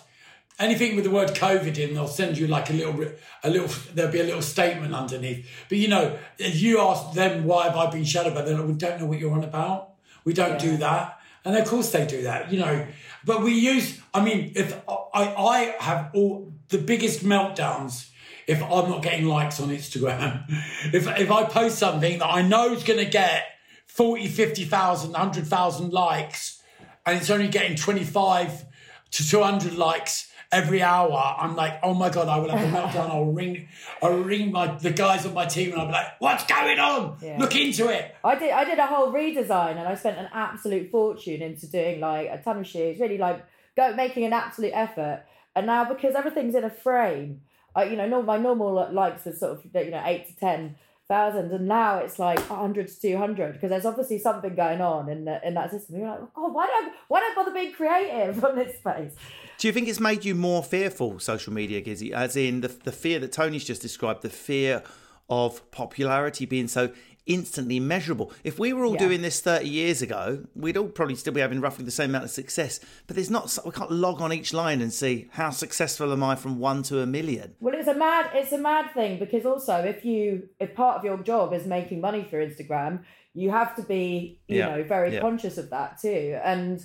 Anything 0.58 0.94
with 0.94 1.04
the 1.04 1.10
word 1.10 1.30
COVID 1.30 1.78
in, 1.78 1.94
they'll 1.94 2.06
send 2.06 2.36
you 2.36 2.46
like 2.46 2.68
a 2.68 2.74
little, 2.74 3.06
a 3.42 3.48
little. 3.48 3.68
There'll 3.94 4.12
be 4.12 4.20
a 4.20 4.24
little 4.24 4.42
statement 4.42 4.94
underneath. 4.94 5.48
But 5.68 5.78
you 5.78 5.88
know, 5.88 6.18
if 6.38 6.60
you 6.60 6.80
ask 6.80 7.14
them 7.14 7.44
why 7.44 7.64
have 7.64 7.76
I 7.76 7.90
been 7.90 8.04
shadowed 8.04 8.34
by, 8.34 8.42
they're 8.42 8.58
like, 8.58 8.66
we 8.66 8.74
don't 8.74 9.00
know 9.00 9.06
what 9.06 9.18
you're 9.18 9.32
on 9.32 9.44
about. 9.44 9.92
We 10.24 10.34
don't 10.34 10.58
do 10.58 10.76
that, 10.78 11.18
and 11.46 11.56
of 11.56 11.66
course 11.66 11.90
they 11.92 12.06
do 12.06 12.22
that. 12.22 12.52
You 12.52 12.58
know, 12.60 12.86
but 13.24 13.42
we 13.42 13.52
use. 13.52 14.00
I 14.12 14.24
mean, 14.24 14.52
if 14.56 14.74
I, 14.88 15.34
I 15.36 15.76
have 15.80 16.10
all 16.14 16.52
the 16.68 16.78
biggest 16.78 17.24
meltdowns. 17.24 18.08
If 18.46 18.60
I'm 18.62 18.90
not 18.90 19.02
getting 19.02 19.26
likes 19.26 19.60
on 19.60 19.68
Instagram, 19.68 20.44
if 20.92 21.06
if 21.06 21.30
I 21.30 21.44
post 21.44 21.78
something 21.78 22.18
that 22.18 22.26
I 22.26 22.42
know 22.42 22.72
is 22.72 22.82
going 22.82 22.98
to 22.98 23.10
get 23.10 23.44
40, 23.86 24.26
50,000, 24.26 25.12
100,000 25.12 25.92
likes, 25.92 26.62
and 27.06 27.18
it's 27.18 27.30
only 27.30 27.48
getting 27.48 27.76
25 27.76 28.64
to 29.12 29.28
200 29.28 29.74
likes 29.74 30.29
every 30.52 30.82
hour, 30.82 31.36
I'm 31.38 31.54
like, 31.54 31.78
oh 31.82 31.94
my 31.94 32.10
God, 32.10 32.28
I 32.28 32.38
will 32.38 32.50
have 32.50 32.60
a 32.60 32.76
meltdown. 32.76 33.10
I'll 33.10 33.26
ring, 33.26 33.68
I'll 34.02 34.18
ring 34.18 34.50
my, 34.50 34.74
the 34.76 34.90
guys 34.90 35.24
on 35.24 35.34
my 35.34 35.46
team 35.46 35.72
and 35.72 35.80
I'll 35.80 35.86
be 35.86 35.92
like, 35.92 36.20
what's 36.20 36.44
going 36.44 36.78
on? 36.78 37.16
Yeah. 37.22 37.38
Look 37.38 37.54
into 37.54 37.88
it. 37.88 38.14
I 38.24 38.34
did 38.36 38.50
I 38.50 38.64
did 38.64 38.78
a 38.78 38.86
whole 38.86 39.12
redesign 39.12 39.76
and 39.76 39.86
I 39.86 39.94
spent 39.94 40.18
an 40.18 40.28
absolute 40.32 40.90
fortune 40.90 41.42
into 41.42 41.66
doing 41.68 42.00
like 42.00 42.28
a 42.28 42.38
ton 42.42 42.58
of 42.58 42.66
shoes. 42.66 42.98
really 42.98 43.18
like 43.18 43.44
go 43.76 43.94
making 43.94 44.24
an 44.24 44.32
absolute 44.32 44.72
effort. 44.74 45.24
And 45.54 45.66
now 45.66 45.84
because 45.84 46.14
everything's 46.14 46.54
in 46.54 46.64
a 46.64 46.70
frame, 46.70 47.42
I, 47.74 47.84
you 47.84 47.96
know, 47.96 48.22
my 48.22 48.36
normal 48.36 48.92
likes 48.92 49.26
are 49.26 49.34
sort 49.34 49.64
of 49.64 49.84
you 49.84 49.90
know 49.90 50.02
eight 50.04 50.26
to 50.26 50.36
ten 50.36 50.76
thousand, 51.10 51.50
and 51.50 51.66
now 51.66 51.98
it's 51.98 52.18
like 52.18 52.38
hundred 52.46 52.86
to 52.88 53.00
two 53.00 53.18
hundred 53.18 53.54
because 53.54 53.68
there's 53.68 53.84
obviously 53.84 54.18
something 54.18 54.54
going 54.54 54.80
on 54.80 55.10
in 55.10 55.24
the, 55.24 55.46
in 55.46 55.54
that 55.54 55.70
system. 55.70 55.96
You're 55.98 56.08
like, 56.08 56.20
oh, 56.36 56.48
why 56.48 56.66
don't 56.68 56.94
why 57.08 57.20
don't 57.20 57.34
bother 57.34 57.50
being 57.50 57.72
creative 57.72 58.42
on 58.44 58.54
this 58.56 58.78
space? 58.78 59.12
Do 59.58 59.66
you 59.66 59.72
think 59.72 59.88
it's 59.88 60.00
made 60.00 60.24
you 60.24 60.34
more 60.34 60.62
fearful, 60.62 61.18
social 61.18 61.52
media, 61.52 61.82
Gizzi? 61.82 62.12
As 62.12 62.36
in 62.36 62.60
the 62.62 62.68
the 62.68 62.92
fear 62.92 63.18
that 63.18 63.32
Tony's 63.32 63.64
just 63.64 63.82
described, 63.82 64.22
the 64.22 64.30
fear 64.30 64.84
of 65.28 65.68
popularity 65.72 66.46
being 66.46 66.68
so 66.68 66.92
instantly 67.26 67.78
measurable. 67.80 68.32
If 68.44 68.58
we 68.58 68.72
were 68.72 68.84
all 68.84 68.94
Yeah. 68.94 68.98
doing 69.06 69.22
this 69.22 69.40
30 69.40 69.68
years 69.68 70.02
ago, 70.02 70.44
we'd 70.54 70.76
all 70.76 70.88
probably 70.88 71.14
still 71.14 71.32
be 71.32 71.40
having 71.40 71.60
roughly 71.60 71.84
the 71.84 71.90
same 71.90 72.10
amount 72.10 72.24
of 72.24 72.30
success. 72.30 72.80
But 73.06 73.16
there's 73.16 73.30
not 73.30 73.56
we 73.64 73.70
can't 73.72 73.92
log 73.92 74.20
on 74.20 74.32
each 74.32 74.52
line 74.52 74.80
and 74.80 74.92
see 74.92 75.28
how 75.32 75.50
successful 75.50 76.12
am 76.12 76.22
I 76.22 76.34
from 76.34 76.58
1 76.58 76.82
to 76.84 77.00
a 77.00 77.06
million. 77.06 77.54
Well, 77.60 77.74
it's 77.74 77.88
a 77.88 77.94
mad 77.94 78.30
it's 78.34 78.52
a 78.52 78.58
mad 78.58 78.92
thing 78.94 79.18
because 79.18 79.44
also 79.46 79.76
if 79.78 80.04
you 80.04 80.48
if 80.58 80.74
part 80.74 80.96
of 80.98 81.04
your 81.04 81.18
job 81.18 81.52
is 81.52 81.66
making 81.66 82.00
money 82.00 82.24
through 82.28 82.46
Instagram, 82.48 83.04
you 83.34 83.50
have 83.50 83.76
to 83.76 83.82
be 83.82 84.38
you 84.48 84.58
Yeah, 84.58 84.76
know 84.76 84.82
very 84.82 85.14
yeah. 85.14 85.20
conscious 85.20 85.56
of 85.58 85.70
that 85.70 86.00
too. 86.00 86.38
And 86.42 86.84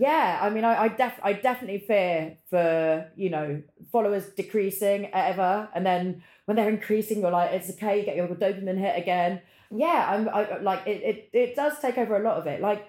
yeah, 0.00 0.38
I 0.42 0.50
mean, 0.50 0.64
I 0.64 0.82
I, 0.84 0.88
def- 0.88 1.20
I 1.24 1.32
definitely 1.32 1.78
fear 1.80 2.36
for 2.50 3.10
you 3.16 3.30
know 3.30 3.62
followers 3.90 4.26
decreasing 4.36 5.10
ever, 5.12 5.68
and 5.74 5.84
then 5.84 6.22
when 6.44 6.56
they're 6.56 6.68
increasing, 6.68 7.20
you're 7.20 7.30
like 7.32 7.52
it's 7.52 7.70
okay, 7.70 7.98
you 8.00 8.04
get 8.04 8.16
your 8.16 8.28
dopamine 8.28 8.78
hit 8.78 8.96
again. 8.96 9.40
Yeah, 9.70 10.06
I'm 10.10 10.28
I, 10.28 10.58
like 10.58 10.86
it, 10.86 11.02
it 11.02 11.30
it 11.32 11.56
does 11.56 11.78
take 11.80 11.98
over 11.98 12.16
a 12.16 12.22
lot 12.22 12.38
of 12.38 12.46
it. 12.46 12.60
Like 12.60 12.86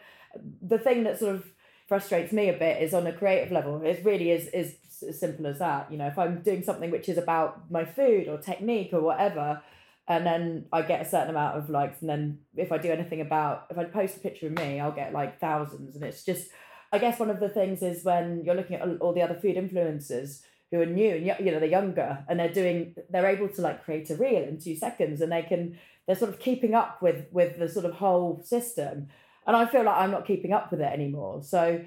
the 0.62 0.78
thing 0.80 1.04
that 1.04 1.20
sort 1.20 1.36
of 1.36 1.46
frustrates 1.88 2.32
me 2.32 2.50
a 2.50 2.54
bit 2.54 2.82
is 2.82 2.94
on 2.94 3.08
a 3.08 3.14
creative 3.14 3.52
level. 3.52 3.82
It 3.84 4.04
really 4.06 4.32
is 4.32 4.48
is 4.48 4.76
as 5.08 5.20
simple 5.20 5.48
as 5.48 5.60
that. 5.60 5.92
You 5.92 5.98
know, 5.98 6.08
if 6.08 6.18
I'm 6.18 6.42
doing 6.42 6.64
something 6.64 6.90
which 6.92 7.10
is 7.10 7.18
about 7.18 7.70
my 7.70 7.84
food 7.84 8.28
or 8.30 8.38
technique 8.38 8.92
or 8.94 9.02
whatever, 9.02 9.62
and 10.08 10.26
then 10.26 10.66
I 10.72 10.82
get 10.84 11.06
a 11.06 11.10
certain 11.10 11.32
amount 11.32 11.58
of 11.58 11.70
likes, 11.70 12.00
and 12.02 12.10
then 12.10 12.40
if 12.56 12.72
I 12.72 12.78
do 12.78 12.92
anything 12.92 13.20
about 13.22 13.66
if 13.70 13.78
I 13.78 13.84
post 13.84 14.16
a 14.18 14.20
picture 14.22 14.48
of 14.48 14.54
me, 14.54 14.80
I'll 14.80 14.92
get 14.94 15.12
like 15.14 15.40
thousands, 15.40 15.96
and 15.96 16.04
it's 16.04 16.24
just. 16.24 16.50
I 16.92 16.98
guess 16.98 17.20
one 17.20 17.30
of 17.30 17.40
the 17.40 17.50
things 17.50 17.84
is 17.84 18.04
when 18.04 18.44
you're 18.44 18.56
looking 18.56 18.76
at 18.78 19.00
all- 19.00 19.14
the 19.14 19.22
other 19.22 19.36
food 19.36 19.56
influencers 19.58 20.42
who 20.72 20.82
are 20.82 20.86
new 20.88 21.16
and 21.16 21.26
you 21.26 21.52
know 21.52 21.60
they're 21.60 21.66
younger 21.70 22.24
and 22.28 22.40
they're 22.40 22.52
doing 22.54 22.96
they're 23.10 23.26
able 23.28 23.48
to 23.50 23.62
like 23.62 23.84
create 23.86 24.10
a 24.10 24.16
reel 24.16 24.44
in 24.44 24.60
two 24.60 24.76
seconds 24.76 25.22
and 25.22 25.32
they 25.32 25.44
can 25.44 25.78
they're 26.10 26.16
sort 26.16 26.32
of 26.32 26.40
keeping 26.40 26.74
up 26.74 27.04
with 27.04 27.28
with 27.32 27.60
the 27.60 27.70
sort 27.70 27.86
of 27.86 27.94
whole 27.94 28.42
system 28.44 29.10
and 29.46 29.56
I 29.56 29.66
feel 29.68 29.84
like 29.84 29.96
I'm 29.96 30.10
not 30.10 30.26
keeping 30.26 30.54
up 30.54 30.70
with 30.72 30.80
it 30.82 30.92
anymore. 30.92 31.42
So 31.44 31.82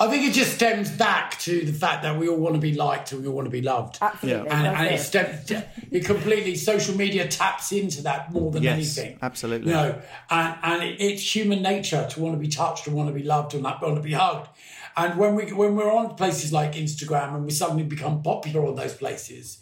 I 0.00 0.08
think 0.08 0.24
it 0.24 0.32
just 0.32 0.54
stems 0.54 0.90
back 0.90 1.38
to 1.40 1.64
the 1.64 1.72
fact 1.72 2.02
that 2.02 2.16
we 2.18 2.28
all 2.28 2.36
want 2.38 2.56
to 2.56 2.60
be 2.60 2.74
liked 2.74 3.12
and 3.12 3.22
we 3.22 3.28
all 3.28 3.34
want 3.34 3.46
to 3.46 3.50
be 3.50 3.62
loved. 3.62 3.98
absolutely, 4.00 4.48
and, 4.48 4.64
that's 4.66 4.80
and 4.80 4.86
it, 4.88 4.92
it. 4.92 4.98
stems, 4.98 5.64
it 5.92 6.04
completely 6.04 6.56
social 6.56 6.96
media 6.96 7.26
taps 7.28 7.70
into 7.70 8.02
that 8.02 8.32
more 8.32 8.50
than 8.50 8.64
Yes, 8.64 8.74
anything. 8.98 9.18
absolutely. 9.22 9.68
You 9.70 9.76
know, 9.76 10.02
and 10.30 10.58
and 10.62 10.82
it, 10.82 11.00
it's 11.00 11.36
human 11.36 11.62
nature 11.62 12.04
to 12.10 12.20
want 12.20 12.34
to 12.34 12.40
be 12.40 12.48
touched 12.48 12.88
and 12.88 12.96
want 12.96 13.08
to 13.08 13.14
be 13.14 13.22
loved 13.22 13.54
and 13.54 13.62
like, 13.62 13.80
want 13.80 13.94
to 13.96 14.02
be 14.02 14.12
hugged. 14.12 14.48
And 14.96 15.18
when 15.18 15.36
we 15.36 15.52
when 15.52 15.76
we're 15.76 15.92
on 15.92 16.16
places 16.16 16.52
like 16.52 16.72
Instagram 16.74 17.34
and 17.34 17.44
we 17.44 17.52
suddenly 17.52 17.84
become 17.84 18.22
popular 18.22 18.66
on 18.66 18.74
those 18.74 18.94
places, 18.94 19.58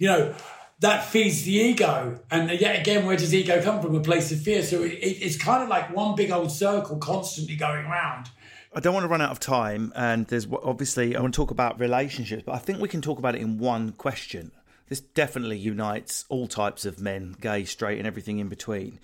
you 0.00 0.08
know. 0.08 0.34
That 0.80 1.04
feeds 1.04 1.42
the 1.42 1.52
ego, 1.52 2.20
and 2.30 2.50
yet 2.58 2.80
again, 2.80 3.04
where 3.04 3.16
does 3.16 3.34
ego 3.34 3.62
come 3.62 3.82
from? 3.82 3.94
A 3.94 4.00
place 4.00 4.32
of 4.32 4.40
fear. 4.40 4.62
So 4.62 4.82
it, 4.82 4.92
it, 4.92 5.22
it's 5.22 5.36
kind 5.36 5.62
of 5.62 5.68
like 5.68 5.94
one 5.94 6.14
big 6.16 6.30
old 6.30 6.50
circle, 6.50 6.96
constantly 6.96 7.54
going 7.54 7.86
round. 7.86 8.30
I 8.72 8.80
don't 8.80 8.94
want 8.94 9.04
to 9.04 9.08
run 9.08 9.20
out 9.20 9.30
of 9.30 9.40
time, 9.40 9.92
and 9.94 10.26
there's 10.28 10.46
obviously 10.50 11.16
I 11.16 11.20
want 11.20 11.34
to 11.34 11.36
talk 11.36 11.50
about 11.50 11.78
relationships, 11.78 12.44
but 12.46 12.54
I 12.54 12.58
think 12.58 12.80
we 12.80 12.88
can 12.88 13.02
talk 13.02 13.18
about 13.18 13.34
it 13.34 13.42
in 13.42 13.58
one 13.58 13.92
question. 13.92 14.52
This 14.88 15.00
definitely 15.00 15.58
unites 15.58 16.24
all 16.28 16.46
types 16.46 16.86
of 16.86 16.98
men, 16.98 17.36
gay, 17.40 17.64
straight, 17.64 17.98
and 17.98 18.06
everything 18.06 18.38
in 18.38 18.48
between. 18.48 18.98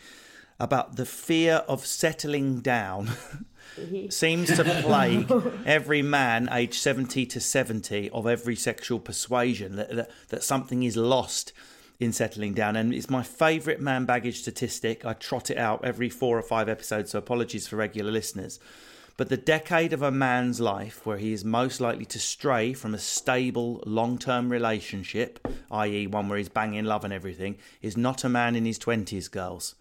About 0.59 0.97
the 0.97 1.05
fear 1.05 1.57
of 1.69 1.85
settling 1.85 2.61
down 2.61 3.11
seems 4.11 4.55
to 4.57 4.65
plague 4.83 5.31
every 5.65 6.03
man 6.03 6.49
aged 6.51 6.75
70 6.75 7.27
to 7.27 7.41
70 7.41 8.11
of 8.11 8.27
every 8.27 8.57
sexual 8.57 8.99
persuasion 8.99 9.77
that, 9.77 9.95
that, 9.95 10.11
that 10.29 10.43
something 10.43 10.83
is 10.83 10.97
lost 10.97 11.53
in 11.99 12.13
settling 12.13 12.55
down. 12.55 12.77
And 12.77 12.95
it's 12.95 13.11
my 13.11 13.23
favourite 13.23 13.81
man 13.81 14.05
baggage 14.05 14.41
statistic. 14.41 15.05
I 15.05 15.15
trot 15.15 15.51
it 15.51 15.59
out 15.59 15.85
every 15.85 16.09
four 16.09 16.39
or 16.39 16.43
five 16.43 16.69
episodes, 16.69 17.11
so 17.11 17.19
apologies 17.19 17.69
for 17.69 17.77
regular 17.77 18.11
listeners. 18.11 18.61
But 19.17 19.31
the 19.31 19.39
decade 19.39 19.95
of 19.95 20.03
a 20.03 20.11
man's 20.11 20.61
life 20.61 21.07
where 21.07 21.17
he 21.17 21.33
is 21.33 21.43
most 21.43 21.81
likely 21.81 22.05
to 22.07 22.19
stray 22.19 22.75
from 22.75 22.95
a 22.95 22.99
stable, 22.99 23.83
long 23.87 24.19
term 24.19 24.51
relationship, 24.51 25.47
i.e., 25.71 26.07
one 26.07 26.29
where 26.29 26.37
he's 26.37 26.51
banging 26.51 26.85
love 26.85 27.03
and 27.03 27.15
everything, 27.15 27.57
is 27.81 27.97
not 27.97 28.25
a 28.25 28.29
man 28.29 28.55
in 28.55 28.67
his 28.67 28.79
20s, 28.79 29.31
girls. 29.31 29.75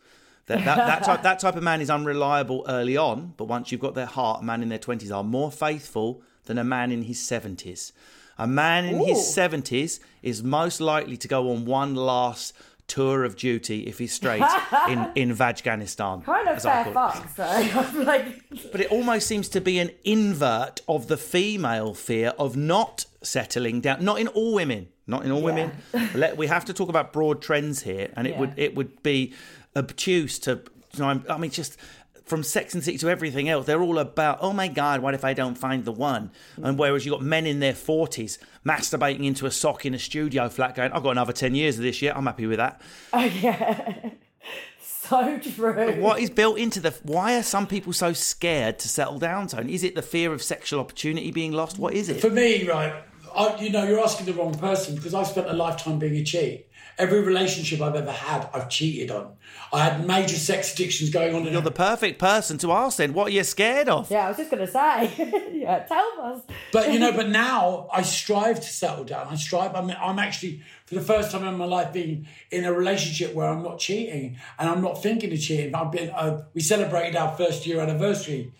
That, 0.47 0.63
that, 0.63 0.77
that, 0.77 1.03
type, 1.03 1.23
that 1.23 1.39
type 1.39 1.55
of 1.55 1.63
man 1.63 1.81
is 1.81 1.89
unreliable 1.89 2.65
early 2.67 2.95
on, 2.97 3.33
but 3.35 3.45
once 3.45 3.71
you've 3.71 3.81
got 3.81 3.95
their 3.95 4.05
heart, 4.05 4.41
a 4.41 4.45
man 4.45 4.61
in 4.61 4.69
their 4.69 4.77
20s 4.79 5.11
are 5.15 5.23
more 5.23 5.51
faithful 5.51 6.21
than 6.45 6.57
a 6.59 6.63
man 6.63 6.91
in 6.91 7.03
his 7.03 7.17
70s. 7.17 7.91
A 8.37 8.45
man 8.45 8.85
in 8.85 8.99
his 8.99 9.17
70s 9.17 9.99
is 10.21 10.43
most 10.43 10.79
likely 10.79 11.17
to 11.17 11.27
go 11.27 11.49
on 11.51 11.65
one 11.65 11.95
last 11.95 12.53
tour 12.87 13.23
of 13.23 13.35
duty 13.35 13.87
if 13.87 13.97
he's 13.97 14.13
straight 14.13 14.43
in, 14.89 15.09
in 15.15 15.31
Afghanistan. 15.41 16.21
Kind 16.21 16.47
of 16.47 16.61
fair 16.61 16.85
fuck, 16.85 17.27
so 17.35 17.43
like, 18.03 18.43
But 18.71 18.81
it 18.81 18.91
almost 18.91 19.25
seems 19.25 19.49
to 19.49 19.61
be 19.61 19.79
an 19.79 19.89
invert 20.03 20.81
of 20.87 21.07
the 21.07 21.17
female 21.17 21.95
fear 21.95 22.33
of 22.37 22.55
not 22.55 23.05
settling 23.23 23.81
down. 23.81 24.03
Not 24.05 24.19
in 24.19 24.27
all 24.27 24.53
women. 24.53 24.89
Not 25.07 25.23
in 25.25 25.31
all 25.31 25.41
women. 25.41 25.71
Let, 26.13 26.35
we 26.37 26.47
have 26.47 26.65
to 26.65 26.73
talk 26.73 26.89
about 26.89 27.13
broad 27.13 27.41
trends 27.41 27.83
here, 27.83 28.11
and 28.15 28.27
it 28.27 28.31
Yeah. 28.33 28.39
would 28.39 28.53
it 28.57 28.75
would 28.75 29.01
be 29.03 29.33
obtuse 29.75 30.39
to. 30.39 30.61
You 30.93 30.99
know, 30.99 31.07
I'm- 31.09 31.41
mean, 31.41 31.51
just 31.51 31.77
from 32.25 32.41
Sex 32.41 32.73
and 32.73 32.83
City 32.83 32.97
to 32.99 33.09
everything 33.09 33.47
else, 33.49 33.65
they're 33.65 33.81
all 33.81 33.99
about. 33.99 34.39
Oh 34.41 34.51
my 34.53 34.67
God, 34.67 35.01
what 35.01 35.13
if 35.13 35.23
I 35.23 35.33
don't 35.33 35.57
find 35.57 35.85
the 35.85 35.91
one? 35.91 36.31
And 36.61 36.77
whereas 36.77 37.05
you 37.05 37.11
have 37.11 37.21
got 37.21 37.25
men 37.25 37.45
in 37.45 37.59
their 37.59 37.75
forties 37.75 38.39
masturbating 38.65 39.25
into 39.25 39.45
a 39.45 39.51
sock 39.51 39.85
in 39.85 39.93
a 39.93 39.99
studio 39.99 40.49
flat, 40.49 40.75
going, 40.75 40.91
"I've 40.91 41.03
got 41.03 41.11
another 41.11 41.33
ten 41.33 41.53
years 41.55 41.77
of 41.77 41.83
this 41.83 42.01
yet. 42.01 42.17
I'm 42.17 42.25
happy 42.25 42.47
with 42.47 42.57
that." 42.57 42.81
oh 43.13 43.23
yeah, 43.23 44.09
so 44.79 45.37
true. 45.39 46.01
What 46.01 46.19
is 46.19 46.29
built 46.29 46.57
into 46.57 46.79
the? 46.79 46.91
Why 47.03 47.37
are 47.37 47.43
some 47.43 47.67
people 47.67 47.93
so 47.93 48.13
scared 48.13 48.79
to 48.79 48.87
settle 48.87 49.19
down, 49.19 49.47
Tony? 49.47 49.73
Is 49.73 49.83
it 49.83 49.93
the 49.95 50.01
fear 50.01 50.33
of 50.33 50.41
sexual 50.41 50.79
opportunity 50.79 51.31
being 51.31 51.51
lost? 51.51 51.77
What 51.77 51.93
is 51.93 52.09
it? 52.09 52.21
For 52.21 52.31
me, 52.31 52.67
right, 52.67 53.03
I, 53.35 53.61
you 53.61 53.69
know, 53.69 53.83
you're 53.83 53.99
asking 53.99 54.25
the 54.25 54.33
wrong 54.33 54.55
person 54.55 54.95
because 54.95 55.13
I've 55.13 55.27
spent 55.27 55.47
a 55.47 55.53
lifetime 55.53 55.99
being 55.99 56.15
a 56.15 56.23
cheat. 56.23 56.67
Every 56.97 57.21
relationship 57.21 57.81
I've 57.81 57.95
ever 57.95 58.11
had, 58.11 58.49
I've 58.53 58.69
cheated 58.69 59.11
on. 59.11 59.33
I 59.73 59.83
had 59.83 60.07
major 60.07 60.37
sex 60.37 60.73
addictions 60.73 61.09
going 61.09 61.35
on. 61.35 61.43
You're 61.43 61.61
the 61.61 61.71
perfect 61.71 62.19
person 62.19 62.57
to 62.59 62.71
ask. 62.71 62.97
Then, 62.97 63.13
what 63.13 63.27
are 63.27 63.31
you 63.31 63.43
scared 63.43 63.89
of? 63.89 64.09
Yeah, 64.09 64.25
I 64.25 64.27
was 64.29 64.37
just 64.37 64.49
gonna 64.49 64.65
say. 64.65 65.51
yeah, 65.53 65.79
tell 65.79 66.11
us. 66.21 66.41
But 66.71 66.93
you 66.93 66.99
know, 66.99 67.11
but 67.15 67.27
now 67.27 67.89
I 67.91 68.01
strive 68.01 68.61
to 68.61 68.67
settle 68.67 69.03
down. 69.03 69.27
I 69.27 69.35
strive. 69.35 69.75
I'm, 69.75 69.91
I'm 69.91 70.19
actually 70.19 70.61
for 70.85 70.95
the 70.95 71.01
first 71.01 71.31
time 71.31 71.45
in 71.45 71.57
my 71.57 71.65
life 71.65 71.91
being 71.91 72.27
in 72.51 72.63
a 72.63 72.71
relationship 72.71 73.33
where 73.33 73.49
I'm 73.49 73.63
not 73.63 73.79
cheating 73.79 74.37
and 74.57 74.69
I'm 74.69 74.81
not 74.81 75.01
thinking 75.03 75.33
of 75.33 75.39
cheating. 75.39 75.75
I've 75.75 75.91
been. 75.91 76.09
Uh, 76.11 76.43
we 76.53 76.61
celebrated 76.61 77.17
our 77.17 77.35
first 77.35 77.67
year 77.67 77.81
anniversary, 77.81 78.53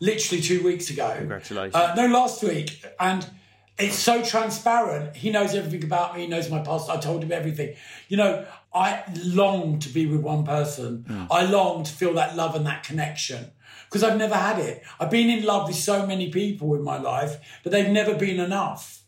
literally 0.00 0.42
two 0.42 0.64
weeks 0.64 0.90
ago. 0.90 1.14
Congratulations. 1.18 1.74
Uh, 1.74 1.94
no, 1.94 2.06
last 2.08 2.42
week, 2.42 2.84
and 2.98 3.30
it's 3.78 3.96
so 3.96 4.22
transparent. 4.22 5.16
He 5.16 5.30
knows 5.30 5.54
everything 5.54 5.84
about 5.84 6.14
me. 6.14 6.22
He 6.22 6.26
knows 6.26 6.50
my 6.50 6.60
past. 6.60 6.88
I 6.88 6.96
told 6.96 7.22
him 7.22 7.32
everything. 7.32 7.74
You 8.08 8.16
know, 8.16 8.46
I 8.74 9.02
long 9.22 9.78
to 9.80 9.88
be 9.88 10.06
with 10.06 10.20
one 10.20 10.44
person. 10.44 11.04
I 11.30 11.44
long 11.44 11.84
to 11.84 11.92
feel 11.92 12.14
that 12.14 12.36
love 12.36 12.54
and 12.54 12.66
that 12.66 12.84
connection 12.84 13.50
because 13.84 14.02
I've 14.02 14.18
never 14.18 14.34
had 14.34 14.58
it. 14.58 14.82
I've 14.98 15.10
been 15.10 15.30
in 15.30 15.44
love 15.44 15.68
with 15.68 15.76
so 15.76 16.06
many 16.06 16.30
people 16.30 16.74
in 16.74 16.82
my 16.82 16.98
life, 16.98 17.36
but 17.62 17.72
they've 17.72 17.88
never 17.90 18.14
been 18.14 18.40
enough. 18.40 19.02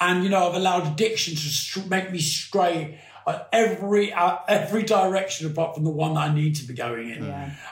And 0.00 0.22
you 0.24 0.30
know, 0.30 0.48
I've 0.48 0.54
allowed 0.54 0.86
addiction 0.86 1.34
to 1.34 1.88
make 1.88 2.12
me 2.12 2.18
stray 2.18 3.00
uh, 3.26 3.40
every 3.52 4.12
uh, 4.12 4.38
every 4.48 4.82
direction 4.84 5.46
apart 5.50 5.74
from 5.74 5.84
the 5.84 5.90
one 5.90 6.14
that 6.14 6.30
I 6.30 6.34
need 6.34 6.54
to 6.56 6.64
be 6.64 6.74
going 6.74 7.10
in. 7.10 7.24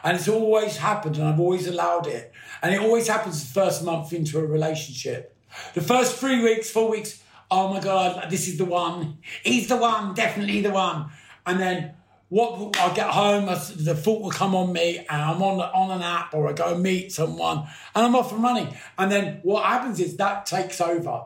And 0.05 0.17
it's 0.17 0.29
always 0.29 0.77
happened, 0.77 1.17
and 1.17 1.27
I've 1.27 1.41
always 1.41 1.67
allowed 1.67 2.07
it. 2.07 2.33
And 2.63 2.75
it 2.75 2.81
always 2.81 3.09
happens 3.09 3.43
the 3.45 3.53
first 3.53 3.85
month 3.85 4.13
into 4.13 4.39
a 4.39 4.45
relationship. 4.45 5.36
The 5.75 5.81
first 5.81 6.16
three 6.16 6.42
weeks, 6.42 6.71
four 6.71 6.90
weeks, 6.90 7.23
oh 7.51 7.73
my 7.73 7.81
god, 7.81 8.31
this 8.31 8.49
is 8.49 8.59
the 8.59 8.64
one. 8.64 9.19
He's 9.42 9.69
the 9.69 9.77
one, 9.77 10.14
definitely 10.14 10.62
the 10.62 10.71
one. 10.71 11.11
And 11.45 11.61
then 11.61 11.95
what 12.29 12.77
I 12.79 12.92
get 12.95 13.11
home, 13.11 13.47
the 13.47 13.95
fault 13.95 14.23
will 14.23 14.31
come 14.31 14.55
on 14.55 14.73
me, 14.73 14.99
and 14.99 15.23
I'm 15.23 15.42
on 15.42 15.61
on 15.61 15.90
an 15.97 16.03
app, 16.03 16.35
or 16.35 16.49
I 16.49 16.53
go 16.53 16.77
meet 16.77 17.12
someone, 17.12 17.59
and 17.95 18.07
I'm 18.07 18.16
off 18.16 18.33
and 18.33 18.42
running. 18.42 18.75
And 18.99 19.11
then 19.11 19.40
what 19.42 19.64
happens 19.64 20.01
is 20.01 20.16
that 20.16 20.47
takes 20.47 20.81
over. 20.81 21.25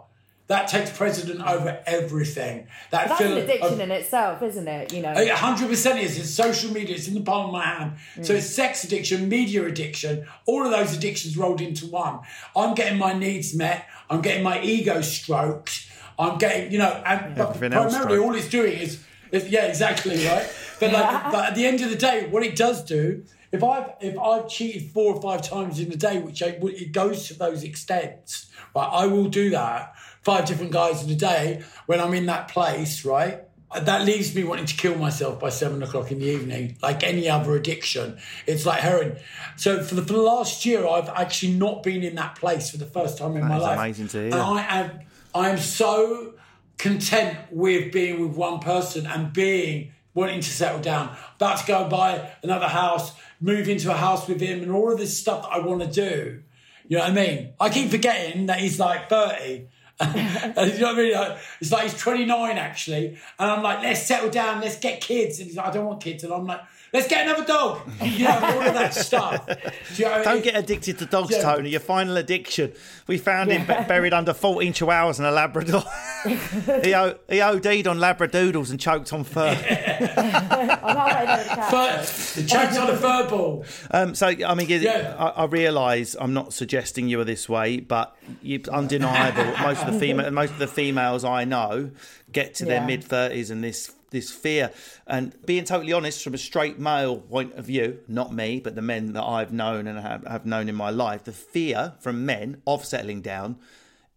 That 0.51 0.67
takes 0.67 0.91
precedent 0.91 1.41
over 1.49 1.81
everything. 1.87 2.67
That 2.91 3.09
That's 3.09 3.21
an 3.21 3.37
addiction 3.37 3.73
of- 3.73 3.79
in 3.79 3.93
itself, 3.93 4.43
isn't 4.43 4.67
it? 4.67 4.93
You 4.93 5.01
know. 5.01 5.13
a 5.13 5.29
hundred 5.29 5.69
percent 5.69 6.01
is. 6.01 6.19
It's 6.19 6.29
social 6.29 6.73
media. 6.73 6.97
It's 6.97 7.07
in 7.07 7.15
the 7.15 7.21
palm 7.21 7.47
of 7.47 7.53
my 7.53 7.63
hand. 7.65 7.93
Mm. 8.17 8.27
So 8.27 8.35
it's 8.35 8.47
sex 8.47 8.83
addiction, 8.83 9.29
media 9.29 9.65
addiction, 9.65 10.27
all 10.47 10.65
of 10.65 10.73
those 10.73 10.97
addictions 10.97 11.37
rolled 11.37 11.61
into 11.61 11.87
one. 11.87 12.19
I'm 12.57 12.75
getting 12.75 12.99
my 12.99 13.13
needs 13.13 13.55
met. 13.55 13.87
I'm 14.11 14.21
getting 14.21 14.43
my 14.43 14.61
ego 14.61 15.01
stroked. 15.01 15.87
I'm 16.19 16.37
getting, 16.37 16.71
you 16.73 16.79
know, 16.79 17.03
and 17.07 17.35
but 17.37 17.51
Everything 17.51 17.71
primarily 17.71 18.17
stroked. 18.17 18.23
all 18.23 18.35
it's 18.35 18.49
doing 18.49 18.79
is, 18.79 19.03
is 19.33 19.49
yeah, 19.49 19.67
exactly 19.67 20.27
right. 20.27 20.47
But 20.79 20.93
like, 20.93 21.33
but 21.33 21.45
at 21.47 21.55
the 21.55 21.67
end 21.67 21.81
of 21.81 21.91
the 21.91 21.97
day, 21.97 22.27
what 22.29 22.43
it 22.43 22.57
does 22.57 22.85
do, 22.85 23.25
if 23.53 23.63
I've 23.65 23.91
if 24.01 24.19
I've 24.19 24.49
cheated 24.49 24.91
four 24.91 25.15
or 25.15 25.23
five 25.23 25.43
times 25.43 25.79
in 25.79 25.93
a 25.93 25.97
day, 25.97 26.19
which 26.19 26.43
I, 26.43 26.59
it 26.63 26.93
goes 26.93 27.29
to 27.29 27.35
those 27.35 27.65
extents, 27.65 28.51
right? 28.75 28.89
I 28.91 29.07
will 29.07 29.29
do 29.29 29.51
that 29.51 29.95
five 30.23 30.45
different 30.45 30.73
guys 30.73 31.03
in 31.03 31.11
a 31.11 31.15
day 31.15 31.63
when 31.87 32.01
I'm 32.01 32.15
in 32.15 32.27
that 32.27 32.49
place, 32.49 33.05
right? 33.05 33.45
That 33.75 34.05
leaves 34.05 34.35
me 34.35 34.43
wanting 34.43 34.67
to 34.67 34.77
kill 34.77 34.97
myself 34.97 35.39
by 35.39 35.49
seven 35.49 35.83
o'clock 35.83 36.11
in 36.11 36.19
the 36.19 36.27
evening, 36.27 36.77
like 36.83 37.05
any 37.05 37.29
other 37.29 37.55
addiction. 37.55 38.19
It's 38.47 38.67
like 38.67 38.81
heroin. 38.81 39.19
So 39.57 39.83
for 39.83 39.95
the, 39.95 40.03
for 40.03 40.15
the 40.15 40.23
last 40.23 40.67
year, 40.67 40.87
I've 40.87 41.09
actually 41.09 41.53
not 41.53 41.85
been 41.85 42.03
in 42.03 42.17
that 42.17 42.35
place 42.35 42.71
for 42.71 42.79
the 42.79 42.87
first 42.87 43.17
time 43.17 43.37
in 43.37 43.47
my 43.47 43.57
is 43.57 43.63
life. 43.63 43.79
amazing 43.79 44.09
to 44.09 44.19
hear. 44.19 44.27
And 44.27 44.35
I 44.35 44.81
am, 44.81 45.01
I 45.35 45.51
am 45.51 45.59
so 45.59 46.35
content 46.79 47.39
with 47.51 47.93
being 47.93 48.21
with 48.21 48.37
one 48.37 48.59
person 48.59 49.07
and 49.07 49.33
being 49.33 49.93
wanting 50.15 50.41
to 50.41 50.51
settle 50.51 50.81
down. 50.81 51.17
About 51.37 51.59
to 51.59 51.67
go 51.67 51.89
buy 51.89 52.33
another 52.43 52.69
house, 52.69 53.13
move 53.41 53.69
into 53.69 53.91
a 53.93 53.97
house 53.97 54.27
with 54.27 54.41
him, 54.41 54.63
and 54.63 54.73
all 54.73 54.91
of 54.91 54.99
this 54.99 55.17
stuff 55.17 55.43
that 55.43 55.53
I 55.53 55.59
want 55.61 55.81
to 55.83 55.87
do. 55.87 56.43
You 56.89 56.97
know 56.97 57.05
what 57.05 57.13
I 57.13 57.15
mean? 57.15 57.53
I 57.61 57.69
keep 57.69 57.91
forgetting 57.91 58.47
that 58.47 58.59
he's 58.59 58.81
like 58.81 59.09
30. 59.09 59.69
You 60.11 60.79
know 60.79 60.95
what 60.95 60.99
I 60.99 61.29
mean? 61.29 61.39
It's 61.61 61.71
like 61.71 61.83
he's 61.83 61.99
29 61.99 62.57
actually. 62.57 63.19
And 63.39 63.51
I'm 63.51 63.63
like, 63.63 63.83
let's 63.83 64.03
settle 64.03 64.31
down, 64.31 64.61
let's 64.61 64.79
get 64.79 65.01
kids. 65.01 65.39
And 65.39 65.49
he's 65.49 65.57
like, 65.57 65.67
I 65.67 65.71
don't 65.71 65.87
want 65.87 66.03
kids. 66.03 66.25
And 66.25 66.33
I'm 66.33 66.47
like, 66.47 66.61
let's 66.93 67.09
get 67.09 67.27
another 67.27 67.45
dog. 67.45 67.81
You 68.03 68.25
know, 68.25 68.39
all 68.43 68.61
of 68.63 68.75
that 68.75 68.95
stuff. 68.95 69.47
Do 69.47 69.55
you 69.97 70.05
know 70.05 70.11
what 70.13 70.21
I 70.21 70.25
Don't 70.25 70.35
mean? 70.35 70.43
get 70.45 70.57
addicted 70.57 70.99
to 70.99 71.07
dogs, 71.07 71.31
Yeah. 71.33 71.43
Tony. 71.43 71.71
Your 71.71 71.81
final 71.81 72.17
addiction. 72.17 72.73
We 73.07 73.19
found 73.19 73.51
him 73.51 73.63
bu- 73.67 73.87
buried 73.89 74.13
under 74.13 74.33
14 74.35 74.73
chihuahuas 74.73 75.19
and 75.19 75.27
a 75.27 75.31
Labrador. 75.31 75.83
he, 76.85 76.95
o- 76.95 77.19
he 77.29 77.41
OD'd 77.41 77.87
on 77.87 77.99
Labradoodles 77.99 78.71
and 78.71 78.79
choked 78.81 79.13
on 79.13 79.25
fur. 79.25 79.49
I'm 79.49 80.95
not 80.97 81.13
ready 81.13 81.43
to 81.49 81.55
catch. 81.55 81.71
Fur, 82.07 82.41
the 82.43 82.47
chokes 82.49 82.77
on 82.79 82.91
a 82.91 82.97
fur 82.97 83.29
ball. 83.29 83.65
Um, 83.91 84.15
so, 84.15 84.27
I 84.29 84.55
mean, 84.55 84.69
Yeah. 84.69 85.15
I, 85.19 85.43
I 85.43 85.45
realise 85.47 86.17
I'm 86.21 86.33
not 86.35 86.53
suggesting 86.53 87.09
you 87.09 87.21
are 87.21 87.25
this 87.25 87.49
way, 87.49 87.81
but 87.81 88.17
it's 88.43 88.69
undeniable. 88.69 89.45
most 89.63 89.83
of 89.85 89.93
the 89.93 89.99
female, 90.01 90.31
most 90.31 90.53
of 90.53 90.59
the 90.59 90.67
females 90.69 91.25
I 91.25 91.45
know 91.45 91.91
get 92.33 92.55
to 92.57 92.65
their 92.65 92.81
mid 92.85 93.03
thirties 93.03 93.51
and 93.51 93.63
this 93.65 93.93
this 94.11 94.31
fear. 94.31 94.73
And 95.07 95.35
being 95.47 95.65
totally 95.65 95.93
honest, 95.93 96.23
from 96.23 96.35
a 96.35 96.39
straight 96.39 96.79
male 96.79 97.19
point 97.19 97.55
of 97.55 97.65
view, 97.65 98.01
not 98.09 98.33
me, 98.33 98.61
but 98.61 98.75
the 98.75 98.83
men 98.83 99.13
that 99.15 99.25
I've 99.25 99.53
known 99.53 99.87
and 99.87 99.99
have, 100.01 100.47
known 100.47 100.69
in 100.69 100.75
my 100.75 100.91
life, 100.91 101.25
the 101.25 101.33
fear 101.33 101.95
from 102.01 102.27
men 102.27 102.63
of 102.67 102.85
settling 102.85 103.23
down 103.23 103.59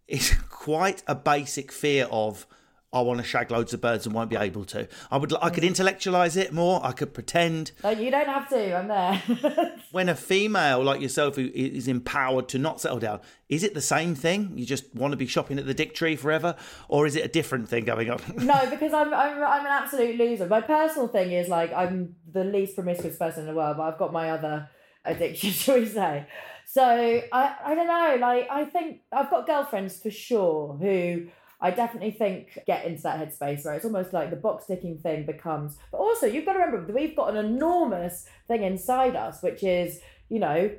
is 0.06 0.34
quite 0.50 1.02
a 1.06 1.14
basic 1.14 1.72
fear 1.72 2.06
of. 2.10 2.46
I 2.94 3.00
want 3.00 3.18
to 3.18 3.24
shag 3.24 3.50
loads 3.50 3.74
of 3.74 3.80
birds 3.80 4.06
and 4.06 4.14
won't 4.14 4.30
be 4.30 4.36
able 4.36 4.64
to. 4.66 4.86
I 5.10 5.16
would. 5.16 5.34
I 5.42 5.50
could 5.50 5.64
intellectualize 5.64 6.36
it 6.36 6.52
more. 6.52 6.80
I 6.84 6.92
could 6.92 7.12
pretend 7.12 7.72
No, 7.82 7.90
you 7.90 8.10
don't 8.10 8.28
have 8.28 8.48
to. 8.50 8.76
I'm 8.76 8.86
there. 8.86 9.76
when 9.90 10.08
a 10.08 10.14
female 10.14 10.82
like 10.82 11.00
yourself 11.00 11.34
who 11.34 11.50
is 11.52 11.88
empowered 11.88 12.48
to 12.50 12.58
not 12.58 12.80
settle 12.80 13.00
down, 13.00 13.20
is 13.48 13.64
it 13.64 13.74
the 13.74 13.80
same 13.80 14.14
thing? 14.14 14.52
You 14.54 14.64
just 14.64 14.94
want 14.94 15.10
to 15.10 15.16
be 15.16 15.26
shopping 15.26 15.58
at 15.58 15.66
the 15.66 15.74
Dick 15.74 15.94
Tree 15.94 16.14
forever, 16.14 16.54
or 16.88 17.04
is 17.04 17.16
it 17.16 17.24
a 17.24 17.28
different 17.28 17.68
thing 17.68 17.84
going 17.84 18.10
on? 18.10 18.20
no, 18.36 18.70
because 18.70 18.92
I'm, 18.92 19.12
I'm 19.12 19.42
I'm 19.42 19.66
an 19.66 19.72
absolute 19.72 20.16
loser. 20.16 20.46
My 20.46 20.60
personal 20.60 21.08
thing 21.08 21.32
is 21.32 21.48
like 21.48 21.72
I'm 21.72 22.14
the 22.30 22.44
least 22.44 22.76
promiscuous 22.76 23.16
person 23.16 23.40
in 23.40 23.46
the 23.48 23.54
world, 23.54 23.76
but 23.76 23.82
I've 23.82 23.98
got 23.98 24.12
my 24.12 24.30
other 24.30 24.68
addiction, 25.04 25.50
shall 25.50 25.80
we 25.80 25.86
say? 25.86 26.26
So 26.64 26.82
I 26.84 27.56
I 27.64 27.74
don't 27.74 27.88
know. 27.88 28.16
Like 28.20 28.46
I 28.50 28.64
think 28.66 29.00
I've 29.10 29.30
got 29.30 29.48
girlfriends 29.48 30.00
for 30.00 30.10
sure 30.10 30.74
who. 30.80 31.26
I 31.60 31.70
definitely 31.70 32.10
think 32.10 32.58
get 32.66 32.84
into 32.84 33.02
that 33.02 33.18
headspace 33.18 33.64
where 33.64 33.74
it's 33.74 33.84
almost 33.84 34.12
like 34.12 34.30
the 34.30 34.36
box 34.36 34.66
ticking 34.66 34.98
thing 34.98 35.24
becomes. 35.26 35.78
But 35.90 35.98
also, 35.98 36.26
you've 36.26 36.44
got 36.44 36.54
to 36.54 36.58
remember 36.60 36.86
that 36.86 36.94
we've 36.94 37.16
got 37.16 37.34
an 37.34 37.44
enormous 37.44 38.26
thing 38.48 38.62
inside 38.62 39.16
us, 39.16 39.42
which 39.42 39.62
is 39.62 40.00
you 40.28 40.38
know, 40.38 40.70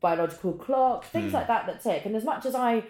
biological 0.00 0.54
clock, 0.54 1.04
things 1.04 1.32
like 1.32 1.46
that 1.46 1.66
that 1.66 1.82
tick. 1.82 2.06
And 2.06 2.16
as 2.16 2.24
much 2.24 2.46
as 2.46 2.54
I 2.54 2.84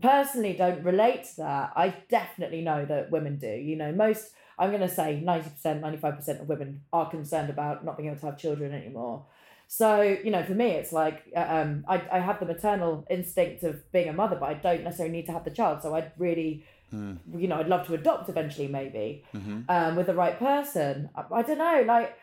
personally 0.00 0.54
don't 0.54 0.82
relate 0.82 1.24
to 1.24 1.36
that, 1.38 1.72
I 1.76 1.94
definitely 2.08 2.62
know 2.62 2.84
that 2.84 3.10
women 3.10 3.38
do. 3.38 3.48
You 3.48 3.76
know, 3.76 3.92
most, 3.92 4.32
I'm 4.58 4.70
going 4.70 4.82
to 4.82 4.88
say 4.88 5.22
90%, 5.24 5.80
95% 5.80 6.40
of 6.40 6.48
women 6.48 6.82
are 6.92 7.08
concerned 7.08 7.50
about 7.50 7.84
not 7.84 7.96
being 7.96 8.08
able 8.08 8.18
to 8.20 8.26
have 8.26 8.38
children 8.38 8.72
anymore. 8.72 9.26
So, 9.66 10.02
you 10.02 10.30
know, 10.30 10.42
for 10.42 10.54
me, 10.54 10.72
it's 10.72 10.92
like 10.92 11.22
uh, 11.34 11.46
um, 11.48 11.84
I, 11.88 12.02
I 12.12 12.18
have 12.18 12.38
the 12.38 12.46
maternal 12.46 13.06
instinct 13.08 13.62
of 13.62 13.90
being 13.92 14.08
a 14.08 14.12
mother, 14.12 14.36
but 14.38 14.46
I 14.46 14.54
don't 14.54 14.84
necessarily 14.84 15.16
need 15.16 15.26
to 15.26 15.32
have 15.32 15.44
the 15.44 15.50
child. 15.50 15.82
So 15.82 15.94
I'd 15.94 16.12
really, 16.18 16.64
you 17.36 17.48
know, 17.48 17.56
I'd 17.56 17.68
love 17.68 17.86
to 17.86 17.94
adopt 17.94 18.28
eventually, 18.28 18.68
maybe 18.68 19.24
um, 19.68 19.96
with 19.96 20.06
the 20.06 20.14
right 20.14 20.38
person. 20.38 21.08
I, 21.14 21.22
I 21.32 21.42
don't 21.42 21.58
know, 21.58 21.84
like, 21.86 22.16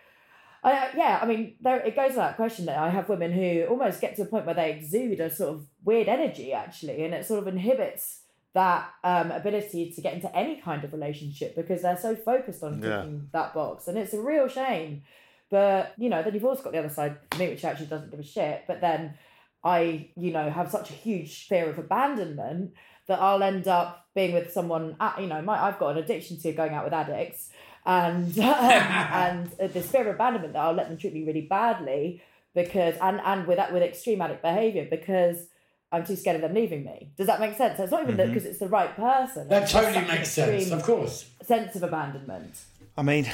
I, 0.64 0.90
yeah, 0.96 1.20
I 1.22 1.26
mean, 1.26 1.56
there, 1.62 1.80
it 1.80 1.96
goes 1.96 2.12
to 2.12 2.18
that 2.18 2.36
question 2.36 2.66
that 2.68 2.78
I 2.78 2.90
have 2.90 3.10
women 3.10 3.32
who 3.32 3.66
almost 3.66 4.00
get 4.00 4.16
to 4.18 4.22
a 4.22 4.26
point 4.26 4.46
where 4.46 4.54
they 4.56 4.72
exude 4.72 5.20
a 5.20 5.30
sort 5.34 5.50
of 5.56 5.66
weird 5.84 6.08
energy, 6.08 6.54
actually, 6.54 7.04
and 7.04 7.14
it 7.14 7.26
sort 7.26 7.40
of 7.40 7.48
inhibits 7.48 8.20
that 8.54 8.90
um, 9.04 9.32
ability 9.32 9.92
to 9.96 10.02
get 10.02 10.14
into 10.14 10.36
any 10.36 10.58
kind 10.62 10.84
of 10.84 10.92
relationship 10.94 11.56
because 11.56 11.82
they're 11.82 11.98
so 11.98 12.16
focused 12.16 12.62
on 12.64 12.82
Yeah. 12.82 12.98
ticking 13.02 13.30
that 13.32 13.54
box, 13.54 13.88
and 13.88 13.98
it's 13.98 14.14
a 14.14 14.22
real 14.22 14.48
shame. 14.48 15.02
But 15.50 15.94
you 15.98 16.10
know, 16.10 16.22
then 16.22 16.34
you've 16.34 16.46
also 16.46 16.62
got 16.64 16.74
the 16.74 16.80
other 16.80 16.90
side 16.90 17.18
for 17.32 17.38
me, 17.40 17.48
which 17.50 17.66
actually 17.66 17.88
doesn't 17.88 18.12
give 18.12 18.20
a 18.20 18.24
shit. 18.24 18.64
But 18.68 18.82
then 18.82 19.16
I, 19.64 20.10
you 20.16 20.32
know, 20.32 20.50
have 20.50 20.70
such 20.72 20.90
a 20.90 20.94
huge 20.94 21.48
fear 21.48 21.70
of 21.70 21.78
abandonment 21.80 22.74
that 23.08 23.20
I'll 23.22 23.44
end 23.44 23.68
up 23.68 24.08
being 24.16 24.34
with 24.34 24.52
someone. 24.52 24.96
You 25.20 25.28
know, 25.28 25.42
my, 25.42 25.62
I've 25.62 25.80
got 25.80 25.98
an 25.98 26.04
addiction 26.04 26.40
to 26.40 26.52
going 26.52 26.74
out 26.74 26.84
with 26.84 26.94
addicts, 26.94 27.50
and 27.86 28.38
um, 28.40 28.46
and 28.46 29.52
uh, 29.60 29.68
this 29.68 29.90
fear 29.90 30.02
of 30.02 30.16
abandonment 30.16 30.54
that 30.54 30.60
I'll 30.60 30.74
let 30.74 30.90
them 30.90 30.98
treat 30.98 31.14
me 31.14 31.24
really 31.26 31.42
badly 31.42 32.22
because 32.54 32.96
and 33.02 33.22
and 33.24 33.48
with 33.48 33.58
that 33.58 33.74
with 33.74 33.84
extreme 33.84 34.22
addict 34.22 34.42
behavior 34.42 34.88
because 34.90 35.48
I'm 35.92 36.06
too 36.06 36.16
scared 36.16 36.36
of 36.38 36.42
them 36.42 36.54
leaving 36.54 36.86
me. 36.86 37.12
Does 37.18 37.28
that 37.28 37.40
make 37.40 37.58
sense? 37.58 37.78
So 37.78 37.84
it's 37.84 37.92
not 37.92 38.04
even 38.04 38.16
that 38.18 38.28
because 38.28 38.46
it's 38.46 38.60
the 38.60 38.70
right 38.70 38.96
person. 38.96 39.50
That 39.50 39.64
It's 39.64 39.72
totally 39.74 40.08
makes 40.08 40.32
sense, 40.32 40.72
of 40.72 40.84
course. 40.84 41.30
Sense 41.44 41.76
of 41.76 41.84
abandonment. 41.84 42.62
I 42.98 43.04
mean, 43.04 43.32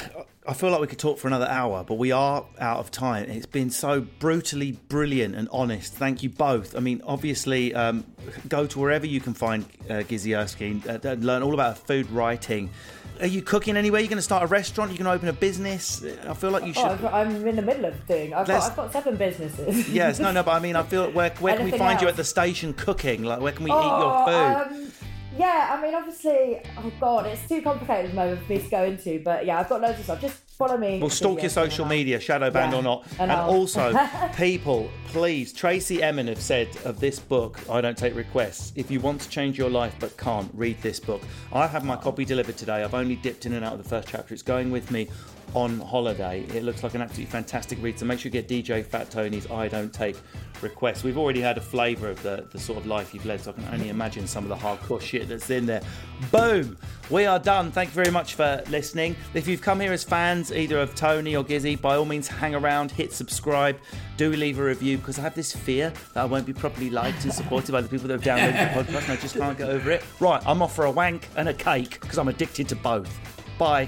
I 0.47 0.53
feel 0.53 0.69
like 0.69 0.79
we 0.81 0.87
could 0.87 0.99
talk 0.99 1.17
for 1.17 1.27
another 1.27 1.47
hour, 1.47 1.83
but 1.83 1.95
we 1.95 2.11
are 2.11 2.45
out 2.59 2.77
of 2.79 2.91
time. 2.91 3.29
It's 3.29 3.45
been 3.47 3.69
so 3.71 4.01
brutally 4.01 4.73
brilliant 4.73 5.35
and 5.35 5.49
honest. 5.51 5.93
Thank 5.93 6.21
you 6.23 6.29
both. 6.29 6.75
I 6.75 6.79
mean, 6.79 7.01
obviously, 7.05 7.73
um, 7.73 8.05
go 8.47 8.67
to 8.67 8.79
wherever 8.79 9.05
you 9.05 9.19
can 9.19 9.33
find 9.33 9.65
uh, 9.89 10.03
Gizzi 10.03 10.37
Erskine 10.37 10.83
uh, 10.87 10.99
and 11.03 11.25
learn 11.25 11.41
all 11.41 11.53
about 11.55 11.79
food 11.79 12.09
writing. 12.11 12.69
Are 13.19 13.25
you 13.25 13.41
cooking 13.41 13.75
anywhere? 13.77 13.99
You're 13.99 14.09
going 14.09 14.17
to 14.19 14.21
start 14.21 14.43
a 14.43 14.47
restaurant? 14.47 14.91
You're 14.91 14.99
going 15.03 15.05
to 15.11 15.15
open 15.17 15.27
a 15.27 15.33
business? 15.33 16.05
I 16.27 16.35
feel 16.35 16.51
like 16.51 16.63
you 16.67 16.73
should. 16.73 16.83
Oh, 16.85 16.89
I've 16.89 17.01
got, 17.01 17.13
I'm 17.15 17.47
in 17.47 17.55
the 17.55 17.63
middle 17.63 17.85
of 17.85 18.07
doing. 18.07 18.31
I've 18.35 18.45
got, 18.45 18.61
I've 18.69 18.75
got 18.75 18.93
seven 18.93 19.15
businesses. 19.15 19.89
Yes, 19.89 20.19
no, 20.19 20.31
no, 20.31 20.43
but 20.43 20.51
I 20.51 20.59
mean, 20.59 20.75
I 20.75 20.83
feel 20.83 21.09
where 21.09 21.31
where 21.39 21.55
can 21.57 21.65
we 21.65 21.71
find 21.71 21.99
you 21.99 22.07
at 22.07 22.15
the 22.15 22.23
station 22.23 22.75
cooking? 22.75 23.23
Like, 23.23 23.41
where 23.41 23.53
can 23.53 23.63
we 23.63 23.71
eat 23.71 23.75
Oh, 23.75 24.27
your 24.27 24.67
food? 24.67 24.77
Um, 24.85 24.86
yeah, 25.37 25.75
I 25.77 25.81
mean, 25.81 25.93
obviously, 25.95 26.61
oh 26.77 26.91
god, 26.99 27.25
it's 27.27 27.47
too 27.47 27.61
complicated 27.61 28.05
at 28.05 28.11
the 28.11 28.15
moment 28.15 28.41
for 28.45 28.51
me 28.53 28.59
to 28.59 28.69
go 28.69 28.83
into. 28.83 29.21
But 29.23 29.45
yeah, 29.45 29.59
I've 29.59 29.69
got 29.69 29.81
loads 29.81 29.99
of 29.99 30.05
stuff. 30.05 30.21
Just 30.21 30.35
follow 30.57 30.77
me. 30.77 30.99
We'll 30.99 31.09
stalk 31.09 31.41
your 31.41 31.49
social 31.49 31.85
media, 31.85 32.19
shadow 32.19 32.49
banned 32.49 32.73
Yeah, 32.73 32.79
or 32.79 32.83
not. 32.83 33.05
and 33.19 33.31
And, 33.31 33.41
also, 33.41 33.93
people, 34.35 34.89
please, 35.07 35.53
Tracey 35.53 36.01
Emin 36.01 36.27
have 36.27 36.41
said 36.41 36.67
of 36.85 36.99
this 36.99 37.19
book, 37.19 37.59
I 37.69 37.81
don't 37.81 37.97
take 37.97 38.15
requests. 38.15 38.73
If 38.75 38.89
you 38.89 38.99
want 38.99 39.21
to 39.21 39.29
change 39.29 39.57
your 39.57 39.69
life 39.69 39.95
but 39.99 40.17
can't, 40.17 40.49
read 40.53 40.81
this 40.81 40.99
book. 40.99 41.21
I 41.53 41.67
have 41.67 41.85
my 41.85 41.95
copy 41.95 42.25
delivered 42.25 42.57
today. 42.57 42.83
I've 42.83 42.95
only 42.95 43.15
dipped 43.15 43.45
in 43.45 43.53
and 43.53 43.63
out 43.63 43.73
of 43.73 43.83
the 43.83 43.87
first 43.89 44.07
chapter. 44.07 44.33
It's 44.33 44.43
going 44.43 44.71
with 44.71 44.89
me 44.91 45.07
on 45.53 45.79
holiday. 45.79 46.45
It 46.53 46.63
looks 46.63 46.83
like 46.83 46.93
an 46.93 47.01
absolutely 47.01 47.31
fantastic 47.31 47.81
read. 47.81 47.99
So 47.99 48.05
make 48.05 48.19
sure 48.19 48.31
you 48.31 48.41
get 48.41 48.47
DJ 48.47 48.85
Fat 48.85 49.09
Tony's 49.09 49.49
I 49.49 49.67
Don't 49.67 49.93
Take 49.93 50.17
Requests. 50.61 51.03
We've 51.03 51.17
already 51.17 51.41
had 51.41 51.57
a 51.57 51.61
flavour 51.61 52.09
of 52.09 52.21
the, 52.23 52.45
the 52.51 52.59
sort 52.59 52.77
of 52.77 52.85
life 52.85 53.13
you've 53.13 53.25
led, 53.25 53.41
so 53.41 53.51
I 53.51 53.53
can 53.53 53.73
only 53.73 53.89
imagine 53.89 54.27
some 54.27 54.43
of 54.43 54.49
the 54.49 54.55
hardcore 54.55 55.01
shit 55.01 55.27
that's 55.29 55.49
in 55.49 55.65
there. 55.65 55.81
Boom! 56.31 56.77
We 57.09 57.25
are 57.25 57.39
done. 57.39 57.71
Thank 57.71 57.89
you 57.89 57.95
very 57.95 58.11
much 58.11 58.33
for 58.33 58.61
listening. 58.69 59.15
If 59.33 59.47
you've 59.47 59.61
come 59.61 59.79
here 59.79 59.93
as 59.93 60.03
fans, 60.03 60.51
either 60.51 60.79
of 60.79 60.93
Tony 60.95 61.35
or 61.35 61.43
Gizzi, 61.43 61.79
by 61.79 61.95
all 61.95 62.05
means 62.05 62.27
hang 62.27 62.53
around, 62.53 62.91
hit 62.91 63.13
subscribe, 63.13 63.77
do 64.17 64.31
leave 64.31 64.59
a 64.59 64.63
review 64.63 64.97
because 64.97 65.17
I 65.17 65.21
have 65.21 65.35
this 65.35 65.55
fear 65.55 65.93
that 66.13 66.21
I 66.21 66.25
won't 66.25 66.45
be 66.45 66.53
properly 66.53 66.89
liked 66.89 67.23
and 67.23 67.33
supported 67.33 67.71
by 67.71 67.81
the 67.81 67.87
people 67.87 68.07
that 68.09 68.21
have 68.21 68.37
downloaded 68.37 68.73
the 68.73 68.83
podcast 68.93 69.03
and 69.03 69.11
I 69.11 69.21
just 69.21 69.35
can't 69.35 69.57
get 69.57 69.69
over 69.69 69.91
it. 69.91 70.03
Right, 70.19 70.45
I'm 70.45 70.61
off 70.61 70.75
for 70.75 70.85
a 70.85 70.91
wank 70.91 71.29
and 71.37 71.47
a 71.47 71.53
cake 71.53 72.01
because 72.01 72.17
I'm 72.17 72.27
addicted 72.27 72.67
to 72.69 72.75
both. 72.75 73.17
Bye. 73.57 73.87